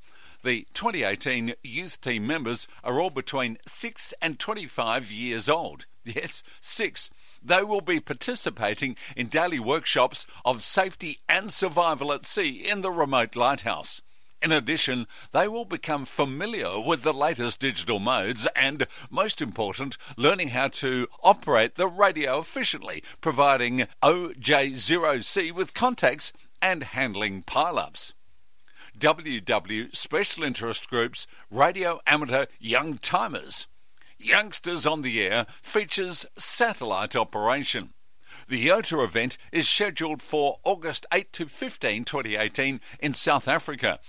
The 0.47 0.69
2018 0.75 1.55
youth 1.65 2.01
team 2.01 2.25
members 2.25 2.69
are 2.85 3.01
all 3.01 3.11
between 3.11 3.59
6 3.67 4.15
and 4.23 4.39
25 4.39 5.11
years 5.11 5.49
old. 5.49 5.87
Yes, 6.05 6.45
6. 6.61 7.11
They 7.43 7.65
will 7.65 7.81
be 7.81 7.99
participating 7.99 8.95
in 9.17 9.27
daily 9.27 9.59
workshops 9.59 10.25
of 10.45 10.63
safety 10.63 11.19
and 11.29 11.53
survival 11.53 12.13
at 12.13 12.25
sea 12.25 12.65
in 12.65 12.83
the 12.83 12.93
remote 12.93 13.35
lighthouse. 13.35 14.03
In 14.41 14.53
addition, 14.53 15.09
they 15.33 15.49
will 15.49 15.65
become 15.65 16.05
familiar 16.05 16.79
with 16.79 17.03
the 17.03 17.13
latest 17.13 17.59
digital 17.59 17.99
modes 17.99 18.47
and, 18.55 18.87
most 19.11 19.43
important, 19.43 19.99
learning 20.17 20.51
how 20.51 20.69
to 20.69 21.09
operate 21.25 21.75
the 21.75 21.89
radio 21.89 22.39
efficiently, 22.39 23.03
providing 23.21 23.89
OJ0C 24.01 25.51
with 25.51 25.75
contacts 25.75 26.33
and 26.63 26.85
handling 26.85 27.43
pile-ups. 27.43 28.13
WW 28.99 29.95
Special 29.95 30.45
Interest 30.45 30.89
Groups 30.89 31.27
Radio 31.51 32.01
Amateur 32.07 32.47
Young 32.59 32.99
Timers. 32.99 33.67
Youngsters 34.19 34.87
on 34.87 35.03
the 35.03 35.21
Air 35.21 35.47
features 35.63 36.25
satellite 36.39 37.15
operation. 37.15 37.95
The 38.49 38.67
YOTA 38.69 39.05
event 39.05 39.39
is 39.53 39.69
scheduled 39.69 40.23
for 40.23 40.59
August 40.65 41.07
8 41.13 41.33
to 41.35 41.47
15, 41.47 42.05
2018 42.05 42.81
in 43.01 43.15
South 43.15 43.49
Africa 43.49 44.01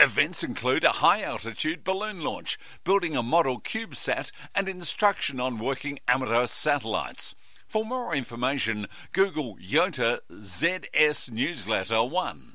Events 0.00 0.42
include 0.42 0.82
a 0.82 0.90
high 0.90 1.22
altitude 1.22 1.84
balloon 1.84 2.20
launch, 2.20 2.58
building 2.82 3.16
a 3.16 3.22
model 3.22 3.60
CubeSat, 3.60 4.32
and 4.52 4.68
instruction 4.68 5.38
on 5.38 5.58
working 5.58 6.00
amateur 6.08 6.48
satellites. 6.48 7.36
For 7.68 7.84
more 7.84 8.12
information, 8.12 8.88
Google 9.12 9.56
YOTA 9.62 10.18
ZS 10.32 11.30
Newsletter 11.30 12.02
1. 12.02 12.53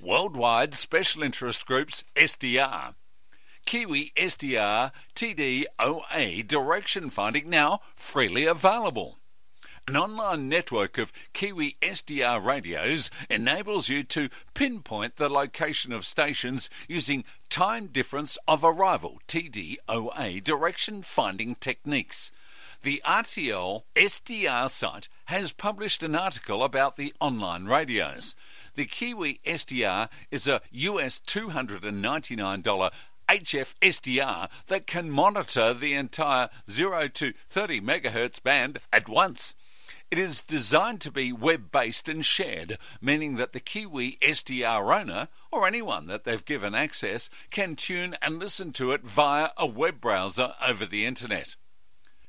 Worldwide 0.00 0.74
Special 0.74 1.22
Interest 1.22 1.64
Groups 1.64 2.04
SDR. 2.14 2.94
Kiwi 3.64 4.12
SDR 4.14 4.92
TDOA 5.14 6.46
direction 6.46 7.08
finding 7.08 7.48
now 7.48 7.80
freely 7.94 8.44
available. 8.44 9.18
An 9.88 9.96
online 9.96 10.50
network 10.50 10.98
of 10.98 11.12
Kiwi 11.32 11.76
SDR 11.80 12.44
radios 12.44 13.08
enables 13.30 13.88
you 13.88 14.02
to 14.04 14.28
pinpoint 14.52 15.16
the 15.16 15.30
location 15.30 15.92
of 15.92 16.04
stations 16.04 16.68
using 16.88 17.24
time 17.48 17.86
difference 17.86 18.36
of 18.46 18.62
arrival 18.62 19.20
TDOA 19.26 20.44
direction 20.44 21.02
finding 21.02 21.54
techniques. 21.54 22.30
The 22.82 23.00
RTL 23.06 23.84
SDR 23.94 24.70
site 24.70 25.08
has 25.26 25.52
published 25.52 26.02
an 26.02 26.14
article 26.14 26.62
about 26.62 26.96
the 26.96 27.14
online 27.18 27.64
radios. 27.64 28.36
The 28.76 28.84
Kiwi 28.84 29.40
SDR 29.46 30.10
is 30.30 30.46
a 30.46 30.60
US 30.70 31.18
$299 31.26 32.90
HF 33.26 33.74
SDR 33.80 34.50
that 34.66 34.86
can 34.86 35.10
monitor 35.10 35.72
the 35.72 35.94
entire 35.94 36.50
0 36.70 37.08
to 37.08 37.32
30 37.48 37.80
MHz 37.80 38.42
band 38.42 38.80
at 38.92 39.08
once. 39.08 39.54
It 40.10 40.18
is 40.18 40.42
designed 40.42 41.00
to 41.00 41.10
be 41.10 41.32
web 41.32 41.72
based 41.72 42.06
and 42.06 42.24
shared, 42.24 42.76
meaning 43.00 43.36
that 43.36 43.54
the 43.54 43.60
Kiwi 43.60 44.18
SDR 44.20 45.00
owner, 45.00 45.28
or 45.50 45.66
anyone 45.66 46.06
that 46.08 46.24
they've 46.24 46.44
given 46.44 46.74
access, 46.74 47.30
can 47.50 47.76
tune 47.76 48.14
and 48.20 48.38
listen 48.38 48.72
to 48.74 48.92
it 48.92 49.04
via 49.04 49.50
a 49.56 49.66
web 49.66 50.02
browser 50.02 50.54
over 50.64 50.84
the 50.84 51.06
internet. 51.06 51.56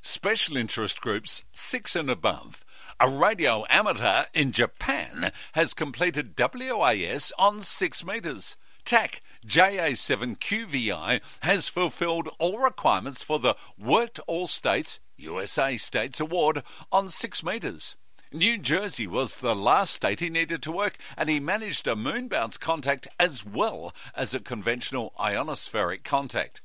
Special 0.01 0.55
interest 0.55 1.01
groups 1.01 1.43
6 1.51 1.95
and 1.97 2.09
above. 2.09 2.63
A 2.99 3.07
radio 3.07 3.63
amateur 3.69 4.25
in 4.33 4.51
Japan 4.51 5.31
has 5.51 5.75
completed 5.75 6.33
WAS 6.35 7.31
on 7.37 7.61
6 7.61 8.05
metres. 8.05 8.57
TAC 8.85 9.21
JA7QVI 9.45 11.21
has 11.41 11.67
fulfilled 11.69 12.29
all 12.39 12.57
requirements 12.57 13.21
for 13.21 13.37
the 13.37 13.55
Worked 13.77 14.19
All 14.25 14.47
States 14.47 14.99
USA 15.15 15.77
States 15.77 16.19
Award 16.19 16.63
on 16.91 17.09
6 17.09 17.43
metres. 17.43 17.95
New 18.33 18.57
Jersey 18.57 19.05
was 19.05 19.37
the 19.37 19.53
last 19.53 19.93
state 19.93 20.19
he 20.19 20.31
needed 20.31 20.63
to 20.63 20.71
work, 20.71 20.97
and 21.15 21.29
he 21.29 21.39
managed 21.39 21.87
a 21.87 21.95
moon 21.95 22.27
bounce 22.27 22.57
contact 22.57 23.07
as 23.19 23.45
well 23.45 23.93
as 24.15 24.33
a 24.33 24.39
conventional 24.39 25.13
ionospheric 25.19 26.03
contact. 26.03 26.61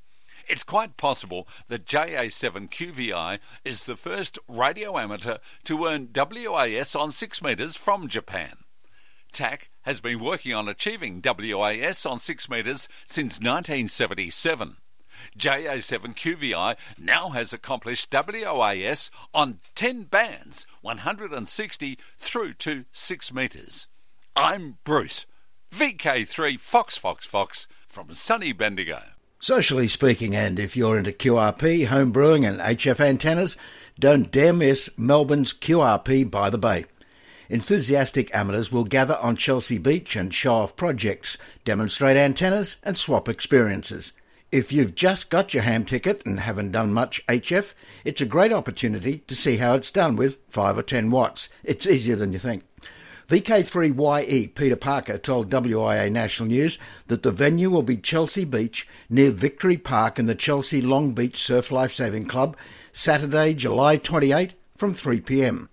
It's 0.48 0.64
quite 0.64 0.96
possible 0.96 1.46
that 1.68 1.86
JA7QVI 1.86 3.38
is 3.64 3.84
the 3.84 3.96
first 3.96 4.38
radio 4.48 4.98
amateur 4.98 5.38
to 5.64 5.86
earn 5.86 6.08
WAS 6.14 6.94
on 6.94 7.10
6 7.10 7.42
metres 7.42 7.76
from 7.76 8.08
Japan. 8.08 8.56
TAC 9.32 9.70
has 9.82 10.00
been 10.00 10.20
working 10.20 10.52
on 10.52 10.68
achieving 10.68 11.22
WAS 11.24 12.04
on 12.04 12.18
6 12.18 12.50
metres 12.50 12.88
since 13.06 13.38
1977. 13.38 14.76
JA7QVI 15.38 16.76
now 16.98 17.30
has 17.30 17.52
accomplished 17.52 18.12
WAS 18.12 19.10
on 19.32 19.60
10 19.74 20.04
bands, 20.04 20.66
160 20.80 21.98
through 22.18 22.54
to 22.54 22.84
6 22.90 23.32
metres. 23.32 23.86
I'm 24.34 24.78
Bruce, 24.84 25.26
VK3 25.72 26.58
Fox 26.58 26.96
Fox 26.96 27.26
Fox 27.26 27.66
from 27.88 28.12
sunny 28.14 28.52
Bendigo. 28.52 29.02
Socially 29.44 29.88
speaking, 29.88 30.36
and 30.36 30.60
if 30.60 30.76
you're 30.76 30.96
into 30.96 31.10
QRP, 31.10 31.86
home 31.86 32.12
brewing, 32.12 32.44
and 32.44 32.60
HF 32.60 33.00
antennas, 33.00 33.56
don't 33.98 34.30
dare 34.30 34.52
miss 34.52 34.88
Melbourne's 34.96 35.52
QRP 35.52 36.30
by 36.30 36.48
the 36.48 36.58
Bay. 36.58 36.84
Enthusiastic 37.48 38.32
amateurs 38.32 38.70
will 38.70 38.84
gather 38.84 39.18
on 39.20 39.34
Chelsea 39.34 39.78
Beach 39.78 40.14
and 40.14 40.32
show 40.32 40.54
off 40.54 40.76
projects, 40.76 41.38
demonstrate 41.64 42.16
antennas, 42.16 42.76
and 42.84 42.96
swap 42.96 43.28
experiences. 43.28 44.12
If 44.52 44.70
you've 44.70 44.94
just 44.94 45.28
got 45.28 45.52
your 45.52 45.64
ham 45.64 45.86
ticket 45.86 46.24
and 46.24 46.38
haven't 46.38 46.70
done 46.70 46.92
much 46.92 47.26
HF, 47.26 47.74
it's 48.04 48.20
a 48.20 48.26
great 48.26 48.52
opportunity 48.52 49.24
to 49.26 49.34
see 49.34 49.56
how 49.56 49.74
it's 49.74 49.90
done 49.90 50.14
with 50.14 50.38
5 50.50 50.78
or 50.78 50.84
10 50.84 51.10
watts. 51.10 51.48
It's 51.64 51.84
easier 51.84 52.14
than 52.14 52.32
you 52.32 52.38
think. 52.38 52.62
VK3YE 53.32 54.54
Peter 54.54 54.76
Parker 54.76 55.16
told 55.16 55.48
WIA 55.48 56.12
National 56.12 56.50
News 56.50 56.78
that 57.06 57.22
the 57.22 57.30
venue 57.30 57.70
will 57.70 57.82
be 57.82 57.96
Chelsea 57.96 58.44
Beach 58.44 58.86
near 59.08 59.30
Victory 59.30 59.78
Park 59.78 60.18
in 60.18 60.26
the 60.26 60.34
Chelsea 60.34 60.82
Long 60.82 61.12
Beach 61.12 61.42
Surf 61.42 61.72
Lifesaving 61.72 62.26
Club, 62.26 62.58
Saturday, 62.92 63.54
July 63.54 63.96
28 63.96 64.52
from 64.76 64.94
3pm. 64.94 65.68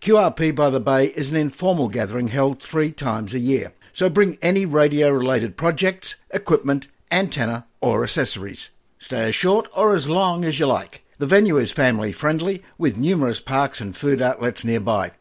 QRP 0.00 0.52
by 0.52 0.68
the 0.68 0.80
Bay 0.80 1.06
is 1.06 1.30
an 1.30 1.36
informal 1.36 1.86
gathering 1.86 2.26
held 2.26 2.60
three 2.60 2.90
times 2.90 3.34
a 3.34 3.38
year, 3.38 3.72
so 3.92 4.10
bring 4.10 4.36
any 4.42 4.66
radio 4.66 5.10
related 5.10 5.56
projects, 5.56 6.16
equipment, 6.32 6.88
antenna, 7.12 7.66
or 7.80 8.02
accessories. 8.02 8.70
Stay 8.98 9.28
as 9.28 9.36
short 9.36 9.68
or 9.76 9.94
as 9.94 10.08
long 10.08 10.44
as 10.44 10.58
you 10.58 10.66
like. 10.66 11.04
The 11.18 11.26
venue 11.26 11.56
is 11.56 11.70
family 11.70 12.10
friendly 12.10 12.64
with 12.78 12.98
numerous 12.98 13.40
parks 13.40 13.80
and 13.80 13.96
food 13.96 14.20
outlets 14.20 14.64
nearby. 14.64 15.12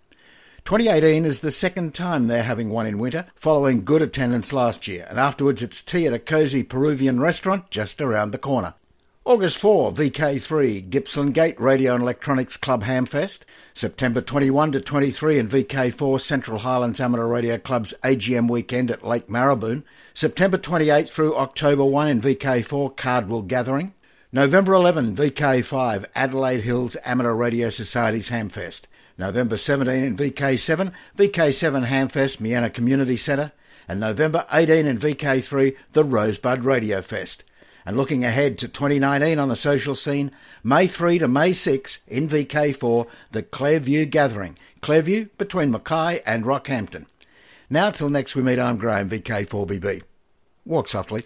2018 0.69 1.25
is 1.25 1.39
the 1.39 1.49
second 1.49 1.95
time 1.95 2.27
they're 2.27 2.43
having 2.43 2.69
one 2.69 2.85
in 2.85 2.99
winter, 2.99 3.25
following 3.33 3.83
good 3.83 4.03
attendance 4.03 4.53
last 4.53 4.87
year, 4.87 5.07
and 5.09 5.19
afterwards 5.19 5.63
it's 5.63 5.81
tea 5.81 6.05
at 6.05 6.13
a 6.13 6.19
cosy 6.19 6.61
Peruvian 6.61 7.19
restaurant 7.19 7.71
just 7.71 7.99
around 7.99 8.29
the 8.29 8.37
corner. 8.37 8.75
August 9.25 9.57
4, 9.57 9.91
VK3, 9.91 10.87
Gippsland 10.91 11.33
Gate 11.33 11.59
Radio 11.59 11.95
and 11.95 12.03
Electronics 12.03 12.55
Club 12.55 12.83
Hamfest. 12.83 13.39
September 13.73 14.21
21 14.21 14.73
to 14.73 14.79
23 14.79 15.39
in 15.39 15.47
VK4, 15.47 16.21
Central 16.21 16.59
Highlands 16.59 16.99
Amateur 16.99 17.25
Radio 17.25 17.57
Club's 17.57 17.95
AGM 18.03 18.47
weekend 18.47 18.91
at 18.91 19.03
Lake 19.03 19.27
Maraboon. 19.27 19.81
September 20.13 20.59
28 20.59 21.09
through 21.09 21.35
October 21.35 21.83
1 21.83 22.07
in 22.09 22.21
VK4 22.21 22.95
Cardwell 22.95 23.41
Gathering. 23.41 23.95
November 24.31 24.73
11 24.75 25.15
VK5 25.15 26.05
Adelaide 26.13 26.61
Hills 26.61 26.95
Amateur 26.97 27.33
Radio 27.33 27.71
Society's 27.71 28.29
Hamfest. 28.29 28.81
November 29.19 29.57
17 29.57 30.01
in 30.01 30.15
VK7 30.15 30.93
VK7 31.17 31.87
Hamfest 31.87 32.39
Miana 32.39 32.69
Community 32.69 33.17
Centre. 33.17 33.51
And 33.87 33.99
November 33.99 34.45
18 34.51 34.87
in 34.87 34.97
VK3 34.97 35.75
the 35.91 36.05
Rosebud 36.05 36.63
Radio 36.63 37.01
Fest. 37.01 37.43
And 37.85 37.97
looking 37.97 38.23
ahead 38.23 38.57
to 38.59 38.67
2019 38.67 39.37
on 39.37 39.49
the 39.49 39.55
social 39.55 39.95
scene, 39.95 40.31
May 40.63 40.87
3 40.87 41.19
to 41.19 41.27
May 41.27 41.53
6 41.53 41.99
in 42.07 42.29
VK4 42.29 43.07
the 43.31 43.43
Clairview 43.43 44.05
Gathering. 44.05 44.57
Clairview 44.81 45.27
between 45.37 45.71
Mackay 45.71 46.21
and 46.25 46.45
Rockhampton. 46.45 47.05
Now 47.69 47.91
till 47.91 48.09
next 48.09 48.35
we 48.35 48.41
meet, 48.41 48.59
I'm 48.59 48.77
Graham, 48.77 49.09
VK4BB. 49.09 50.03
Walk 50.65 50.87
softly. 50.87 51.25